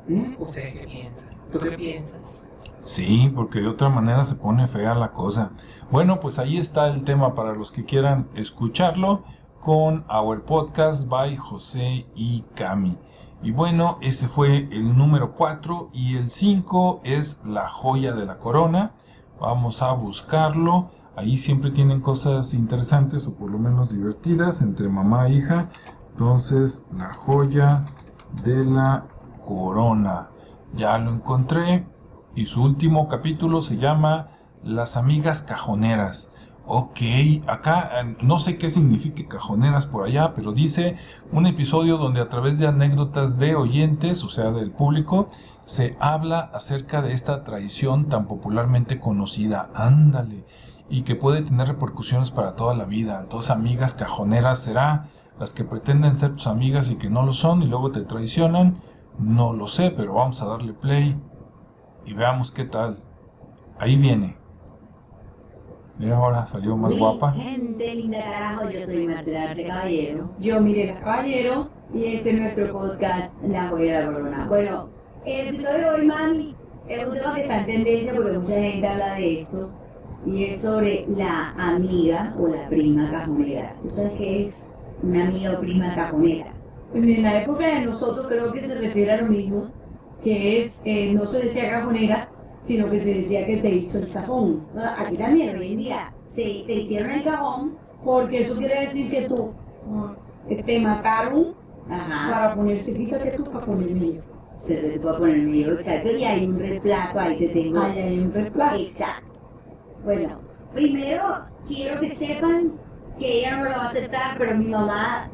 ¿Mm? 0.09 0.35
¿Ustedes 0.39 0.75
qué 0.75 0.87
piensan? 0.87 1.31
¿Tú 1.51 1.59
qué 1.59 1.71
piensas? 1.73 2.45
Sí, 2.81 3.31
porque 3.35 3.61
de 3.61 3.69
otra 3.69 3.89
manera 3.89 4.25
se 4.25 4.35
pone 4.35 4.67
fea 4.67 4.95
la 4.95 5.13
cosa. 5.13 5.53
Bueno, 5.91 6.19
pues 6.19 6.39
ahí 6.39 6.59
está 6.59 6.89
el 6.89 7.05
tema 7.05 7.35
para 7.35 7.53
los 7.53 7.71
que 7.71 7.85
quieran 7.85 8.29
escucharlo 8.35 9.23
con 9.61 10.05
Our 10.11 10.43
Podcast 10.43 11.07
by 11.07 11.37
José 11.37 12.07
y 12.17 12.43
Cami. 12.57 12.99
Y 13.45 13.53
bueno, 13.53 13.99
ese 14.01 14.27
fue 14.27 14.69
el 14.71 14.97
número 14.97 15.35
4 15.35 15.91
y 15.93 16.17
el 16.17 16.31
5 16.31 17.03
es 17.05 17.45
la 17.45 17.69
joya 17.69 18.13
de 18.13 18.27
la 18.27 18.39
corona. 18.39 18.93
Vamos 19.41 19.83
a 19.83 19.93
buscarlo. 19.93 20.91
Ahí 21.17 21.37
siempre 21.37 21.71
tienen 21.71 22.01
cosas 22.01 22.55
interesantes 22.55 23.27
o 23.27 23.35
por 23.35 23.51
lo 23.51 23.59
menos 23.59 23.93
divertidas 23.93 24.63
entre 24.63 24.89
mamá 24.89 25.29
e 25.29 25.35
hija. 25.35 25.69
Entonces, 26.13 26.87
la 26.97 27.13
joya 27.13 27.85
de 28.45 28.65
la 28.65 29.05
corona. 29.45 30.29
Ya 30.75 30.97
lo 30.99 31.13
encontré. 31.13 31.87
Y 32.35 32.47
su 32.47 32.63
último 32.63 33.09
capítulo 33.09 33.61
se 33.61 33.77
llama 33.77 34.31
Las 34.63 34.97
amigas 34.97 35.43
cajoneras. 35.43 36.33
Ok, 36.65 37.01
acá 37.49 37.91
eh, 38.01 38.17
no 38.23 38.39
sé 38.39 38.57
qué 38.57 38.71
signifique 38.71 39.27
cajoneras 39.27 39.85
por 39.85 40.07
allá, 40.07 40.33
pero 40.33 40.53
dice 40.53 40.97
un 41.33 41.47
episodio 41.47 41.99
donde 41.99 42.21
a 42.21 42.29
través 42.29 42.59
de 42.59 42.69
anécdotas 42.69 43.39
de 43.39 43.57
oyentes, 43.57 44.23
o 44.23 44.29
sea, 44.29 44.53
del 44.53 44.71
público, 44.71 45.29
se 45.67 45.97
habla 45.99 46.41
acerca 46.55 47.03
de 47.03 47.13
esta 47.15 47.43
tradición 47.43 48.09
tan 48.09 48.27
popularmente 48.27 49.01
conocida. 49.01 49.71
Ándale. 49.75 50.45
Y 50.93 51.05
que 51.05 51.17
puede 51.17 51.41
tener 51.41 51.69
repercusiones 51.69 52.31
para 52.31 52.55
toda 52.55 52.75
la 52.75 52.85
vida. 52.85 53.19
Entonces, 53.23 53.51
amigas 53.51 53.95
cajoneras 53.95 54.59
será 54.59 55.09
las 55.41 55.55
que 55.55 55.65
pretenden 55.65 56.19
ser 56.19 56.35
tus 56.35 56.47
amigas 56.47 56.91
y 56.91 56.97
que 56.97 57.09
no 57.09 57.25
lo 57.25 57.33
son 57.33 57.63
y 57.63 57.67
luego 57.67 57.91
te 57.91 58.03
traicionan. 58.03 58.77
No 59.19 59.55
lo 59.55 59.69
sé, 59.69 59.91
pero 59.91 60.13
vamos 60.13 60.43
a 60.43 60.47
darle 60.47 60.75
play 60.75 61.17
y 62.05 62.13
veamos 62.13 62.51
qué 62.51 62.65
tal. 62.65 62.99
Ahí 63.79 63.97
viene. 63.97 64.37
Mira 65.97 66.19
ahora, 66.19 66.47
salió 66.47 66.77
más 66.77 66.93
guapa. 66.93 67.33
Gente 67.33 67.95
linda 67.95 68.23
carajo, 68.23 68.69
yo 68.69 68.83
soy 68.83 69.09
Marcela 69.09 69.45
Arce 69.45 69.67
Caballero. 69.67 70.31
Yo 70.41 70.61
Mirela 70.61 71.01
Caballero. 71.01 71.71
Y 71.95 72.05
este 72.05 72.33
es 72.33 72.39
nuestro 72.39 72.71
podcast 72.71 73.33
La 73.45 73.69
Joya 73.69 74.01
de 74.01 74.07
la 74.07 74.13
Corona. 74.13 74.47
Bueno, 74.47 74.89
el 75.25 75.49
episodio 75.49 75.79
de 75.79 75.91
hoy, 76.01 76.07
mami, 76.07 76.55
es 76.87 77.07
un 77.07 77.15
tema 77.15 77.35
que 77.35 77.43
está 77.43 77.61
en 77.61 77.67
tendencia 77.67 78.15
porque 78.15 78.39
mucha 78.39 78.55
gente 78.55 78.87
habla 78.87 79.15
de 79.15 79.41
esto. 79.41 79.71
Y 80.25 80.45
es 80.45 80.63
sobre 80.63 81.05
la 81.09 81.51
amiga 81.57 82.35
o 82.39 82.49
la 82.49 82.69
prima 82.69 83.11
cajonera. 83.11 83.75
¿Tú 83.83 83.91
sabes 83.91 84.13
qué 84.13 84.43
es 84.43 84.65
una 85.03 85.27
amiga 85.27 85.53
o 85.53 85.61
prima 85.61 85.95
cajonera? 85.95 86.53
En 86.95 87.23
la 87.23 87.43
época 87.43 87.67
de 87.67 87.87
nosotros 87.87 88.27
creo 88.29 88.53
que 88.53 88.61
se 88.61 88.75
refiere 88.77 89.13
a 89.13 89.23
lo 89.23 89.29
mismo, 89.29 89.69
que 90.23 90.61
es, 90.61 90.81
eh, 90.85 91.13
no 91.15 91.27
se 91.27 91.43
decía 91.43 91.71
cajonera, 91.71 92.29
sino 92.59 92.89
que 92.89 92.99
se 92.99 93.15
decía 93.15 93.45
que 93.47 93.57
te 93.57 93.71
hizo 93.71 93.99
el 93.99 94.11
cajón. 94.11 94.65
Aquí 94.99 95.17
también 95.17 95.57
hoy 95.59 95.73
en 95.73 95.79
día 95.79 96.13
se 96.27 96.65
te 96.67 96.75
hicieron 96.75 97.11
el 97.11 97.25
cajón 97.25 97.77
Porque 98.05 98.41
eso 98.41 98.57
quiere 98.57 98.81
decir 98.81 99.11
que 99.11 99.29
tú 99.29 99.51
eh, 100.49 100.63
te 100.63 100.81
mataron 100.81 101.55
Ajá. 101.89 102.31
para 102.31 102.55
ponerse, 102.55 102.95
quítate 102.95 103.33
tú 103.33 103.45
para 103.45 103.67
ponerme 103.67 104.15
yo. 104.15 104.21
Se 104.67 104.77
te 104.77 105.01
puede 105.01 105.19
poner 105.19 105.39
medio 105.39 105.73
exacto 105.73 106.11
y 106.11 106.25
hay 106.25 106.47
un 106.47 106.59
reemplazo, 106.59 107.19
ahí 107.21 107.39
te 107.39 107.49
tengo. 107.49 107.81
Ahí 107.81 107.99
hay 107.99 108.19
un 108.21 108.33
reemplazo. 108.33 108.77
Exacto. 108.77 109.32
Bueno, 110.05 110.41
primero 110.75 111.23
quiero 111.67 112.01
que 112.01 112.09
sepan 112.09 112.73
que 113.19 113.39
ella 113.41 113.57
no 113.57 113.65
lo 113.65 113.71
va 113.71 113.83
a 113.85 113.89
aceptar, 113.89 114.37
pero 114.39 114.57
mi 114.57 114.67
mamá, 114.67 115.31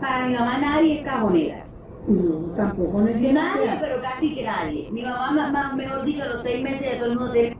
para 0.00 0.26
mi 0.26 0.34
mamá 0.34 0.58
nadie 0.58 0.98
es 1.00 1.04
cajonera. 1.04 1.64
No, 2.08 2.54
tampoco 2.56 3.02
no 3.02 3.08
es 3.08 3.16
que 3.18 3.32
Nadie, 3.32 3.62
sea. 3.62 3.80
pero 3.80 4.00
casi 4.00 4.34
que 4.34 4.42
nadie. 4.44 4.90
Mi 4.90 5.02
mamá, 5.02 5.30
ma- 5.30 5.50
ma- 5.52 5.76
mejor 5.76 6.04
dicho, 6.04 6.24
a 6.24 6.28
los 6.28 6.42
seis 6.42 6.62
meses 6.62 6.80
ya 6.92 6.98
todo 6.98 7.12
el 7.12 7.18
mundo 7.18 7.32
tiene 7.32 7.56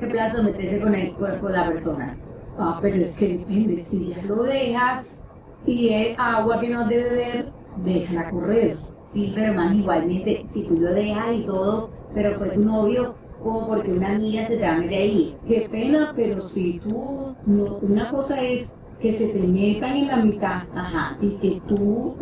que 0.00 0.06
plazo 0.06 0.42
meterse 0.42 0.80
con, 0.80 0.94
el, 0.94 1.14
con, 1.14 1.38
con 1.38 1.52
la 1.52 1.66
persona. 1.66 2.16
Ah, 2.58 2.78
pero 2.80 2.96
es 2.96 3.14
que 3.16 3.38
depende, 3.38 3.76
si 3.78 4.14
ya 4.14 4.22
lo 4.22 4.42
dejas 4.42 5.22
y 5.66 5.90
es 5.90 6.18
agua 6.18 6.58
que 6.60 6.68
no 6.70 6.80
has 6.80 6.88
de 6.88 6.96
beber, 6.96 7.52
déjala 7.76 8.30
correr. 8.30 8.78
Sí, 9.12 9.32
pero 9.34 9.52
más 9.54 9.74
igualmente, 9.74 10.46
si 10.52 10.64
tú 10.64 10.76
lo 10.80 10.92
dejas 10.92 11.34
y 11.34 11.44
todo, 11.44 11.90
pero 12.14 12.38
fue 12.38 12.50
tu 12.50 12.64
novio, 12.64 13.14
como 13.42 13.66
porque 13.66 13.92
una 13.92 14.14
amiga 14.16 14.44
se 14.46 14.56
te 14.58 14.62
va 14.62 14.74
a 14.74 14.78
meter 14.78 14.98
ahí. 15.00 15.38
Qué 15.46 15.68
pena, 15.70 16.12
pero 16.14 16.40
si 16.40 16.80
tú, 16.80 17.36
no, 17.44 17.78
una 17.82 18.08
cosa 18.10 18.40
es 18.42 18.74
que 19.00 19.12
se 19.12 19.28
te 19.28 19.46
metan 19.48 19.96
en 19.96 20.08
la 20.08 20.16
mitad 20.18 20.62
Ajá. 20.74 21.16
y 21.20 21.38
que 21.38 21.60
tú, 21.66 22.16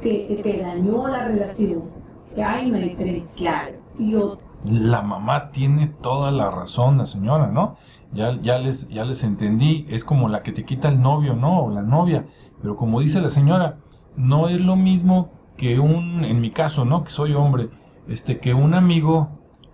que, 0.00 0.26
que 0.28 0.36
te 0.42 0.60
dañó 0.62 1.08
la 1.08 1.26
relación, 1.28 1.92
que 2.34 2.42
hay 2.42 2.70
una 2.70 2.78
diferencia. 2.80 3.34
Claro. 3.34 3.78
Y 3.98 4.14
otra, 4.14 4.46
La 4.62 5.02
mamá 5.02 5.50
tiene 5.52 5.88
toda 5.88 6.30
la 6.30 6.50
razón, 6.50 6.98
la 6.98 7.06
señora, 7.06 7.48
¿no? 7.48 7.76
Ya, 8.12 8.40
ya, 8.42 8.58
les, 8.58 8.88
ya 8.88 9.04
les 9.04 9.22
entendí, 9.24 9.86
es 9.88 10.04
como 10.04 10.28
la 10.28 10.42
que 10.42 10.52
te 10.52 10.64
quita 10.64 10.88
el 10.88 11.00
novio, 11.00 11.34
¿no? 11.34 11.64
O 11.64 11.70
la 11.70 11.82
novia. 11.82 12.26
Pero 12.60 12.76
como 12.76 13.00
dice 13.00 13.20
la 13.20 13.30
señora, 13.30 13.80
no 14.16 14.48
es 14.48 14.60
lo 14.60 14.76
mismo 14.76 15.32
que 15.56 15.78
un, 15.80 16.24
en 16.24 16.40
mi 16.40 16.50
caso, 16.52 16.84
¿no? 16.84 17.04
Que 17.04 17.10
soy 17.10 17.34
hombre, 17.34 17.70
este, 18.06 18.38
que 18.40 18.54
un 18.54 18.74
amigo 18.74 19.28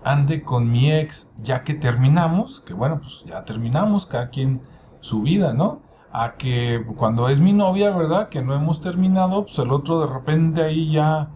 ande 0.05 0.43
con 0.43 0.71
mi 0.71 0.93
ex 0.93 1.33
ya 1.43 1.63
que 1.65 1.75
terminamos, 1.75 2.61
que 2.61 2.75
bueno, 2.75 3.01
pues 3.01 3.25
ya 3.25 3.45
terminamos, 3.45 4.07
cada 4.07 4.31
quien 4.31 4.63
su 5.01 5.23
vida, 5.23 5.53
¿no? 5.53 5.81
A 6.13 6.35
que 6.37 6.85
cuando 6.97 7.29
es 7.29 7.41
mi 7.41 7.53
novia, 7.53 7.91
¿verdad? 7.97 8.29
Que 8.29 8.43
no 8.43 8.55
hemos 8.55 8.81
terminado, 8.81 9.45
pues 9.45 9.59
el 9.59 9.73
otro 9.73 10.01
de 10.07 10.13
repente 10.13 10.63
ahí 10.63 10.93
ya 10.93 11.31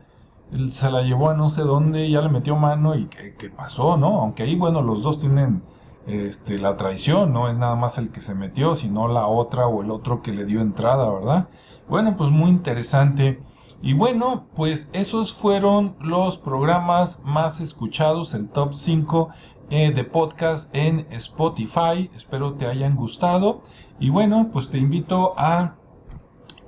se 0.71 0.91
la 0.91 1.03
llevó 1.03 1.31
a 1.31 1.35
no 1.35 1.49
sé 1.49 1.63
dónde, 1.63 2.11
ya 2.11 2.21
le 2.21 2.29
metió 2.29 2.57
mano 2.57 2.95
y 2.95 3.07
qué 3.07 3.51
pasó, 3.51 3.97
¿no? 3.97 4.21
Aunque 4.21 4.45
ahí, 4.45 4.55
bueno, 4.57 4.83
los 4.83 5.03
dos 5.03 5.19
tienen 5.19 5.63
este, 6.07 6.59
la 6.59 6.77
traición, 6.77 7.33
no 7.33 7.49
es 7.49 7.57
nada 7.57 7.75
más 7.75 7.99
el 7.99 8.11
que 8.11 8.21
se 8.21 8.35
metió, 8.35 8.75
sino 8.77 9.09
la 9.09 9.27
otra 9.27 9.67
o 9.67 9.83
el 9.83 9.91
otro 9.91 10.23
que 10.23 10.33
le 10.33 10.45
dio 10.45 10.61
entrada, 10.61 11.11
¿verdad? 11.11 11.49
Bueno, 11.89 12.17
pues 12.17 12.31
muy 12.31 12.49
interesante. 12.51 13.41
Y 13.83 13.93
bueno, 13.93 14.47
pues 14.55 14.91
esos 14.93 15.35
fueron 15.35 15.97
los 16.01 16.37
programas 16.39 17.23
más 17.25 17.61
escuchados, 17.61 18.35
el 18.35 18.49
top 18.49 18.75
5 18.75 19.29
eh, 19.69 19.93
de 19.93 20.05
podcast 20.05 20.75
en 20.75 21.07
Spotify. 21.11 22.11
Espero 22.15 22.55
te 22.55 22.67
hayan 22.67 22.97
gustado. 22.97 23.63
Y 24.01 24.11
bueno, 24.11 24.49
pues 24.53 24.71
te 24.71 24.79
invito 24.79 25.35
a 25.37 25.75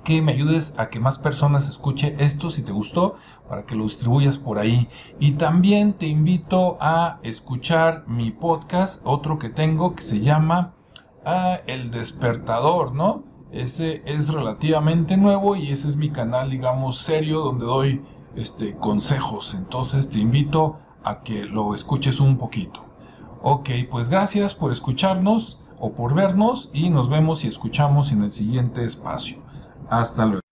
que 0.03 0.21
me 0.21 0.31
ayudes 0.31 0.77
a 0.77 0.89
que 0.89 0.99
más 0.99 1.19
personas 1.19 1.67
escuche 1.67 2.15
esto 2.19 2.49
si 2.49 2.61
te 2.61 2.71
gustó 2.71 3.17
para 3.47 3.65
que 3.65 3.75
lo 3.75 3.83
distribuyas 3.83 4.37
por 4.37 4.57
ahí 4.57 4.87
y 5.19 5.33
también 5.33 5.93
te 5.93 6.07
invito 6.07 6.77
a 6.79 7.19
escuchar 7.21 8.05
mi 8.07 8.31
podcast 8.31 9.01
otro 9.05 9.37
que 9.37 9.49
tengo 9.49 9.95
que 9.95 10.03
se 10.03 10.21
llama 10.21 10.73
ah, 11.25 11.59
El 11.67 11.91
despertador 11.91 12.95
no 12.95 13.23
ese 13.51 14.01
es 14.05 14.29
relativamente 14.29 15.17
nuevo 15.17 15.55
y 15.55 15.71
ese 15.71 15.89
es 15.89 15.95
mi 15.95 16.11
canal 16.11 16.49
digamos 16.51 16.99
serio 16.99 17.39
donde 17.39 17.65
doy 17.65 18.01
este 18.35 18.75
consejos. 18.75 19.53
Entonces 19.53 20.09
te 20.09 20.19
invito 20.19 20.77
a 21.03 21.21
que 21.21 21.45
lo 21.45 21.73
escuches 21.73 22.19
un 22.19 22.37
poquito. 22.37 22.85
Ok 23.41 23.69
pues 23.89 24.09
gracias 24.09 24.53
por 24.53 24.71
escucharnos 24.71 25.61
o 25.79 25.93
por 25.93 26.13
vernos 26.13 26.69
y 26.73 26.89
nos 26.89 27.09
vemos 27.09 27.43
y 27.43 27.47
escuchamos 27.47 28.11
en 28.11 28.23
el 28.23 28.31
siguiente 28.31 28.85
espacio. 28.85 29.37
Hasta 29.89 30.25
luego. 30.25 30.48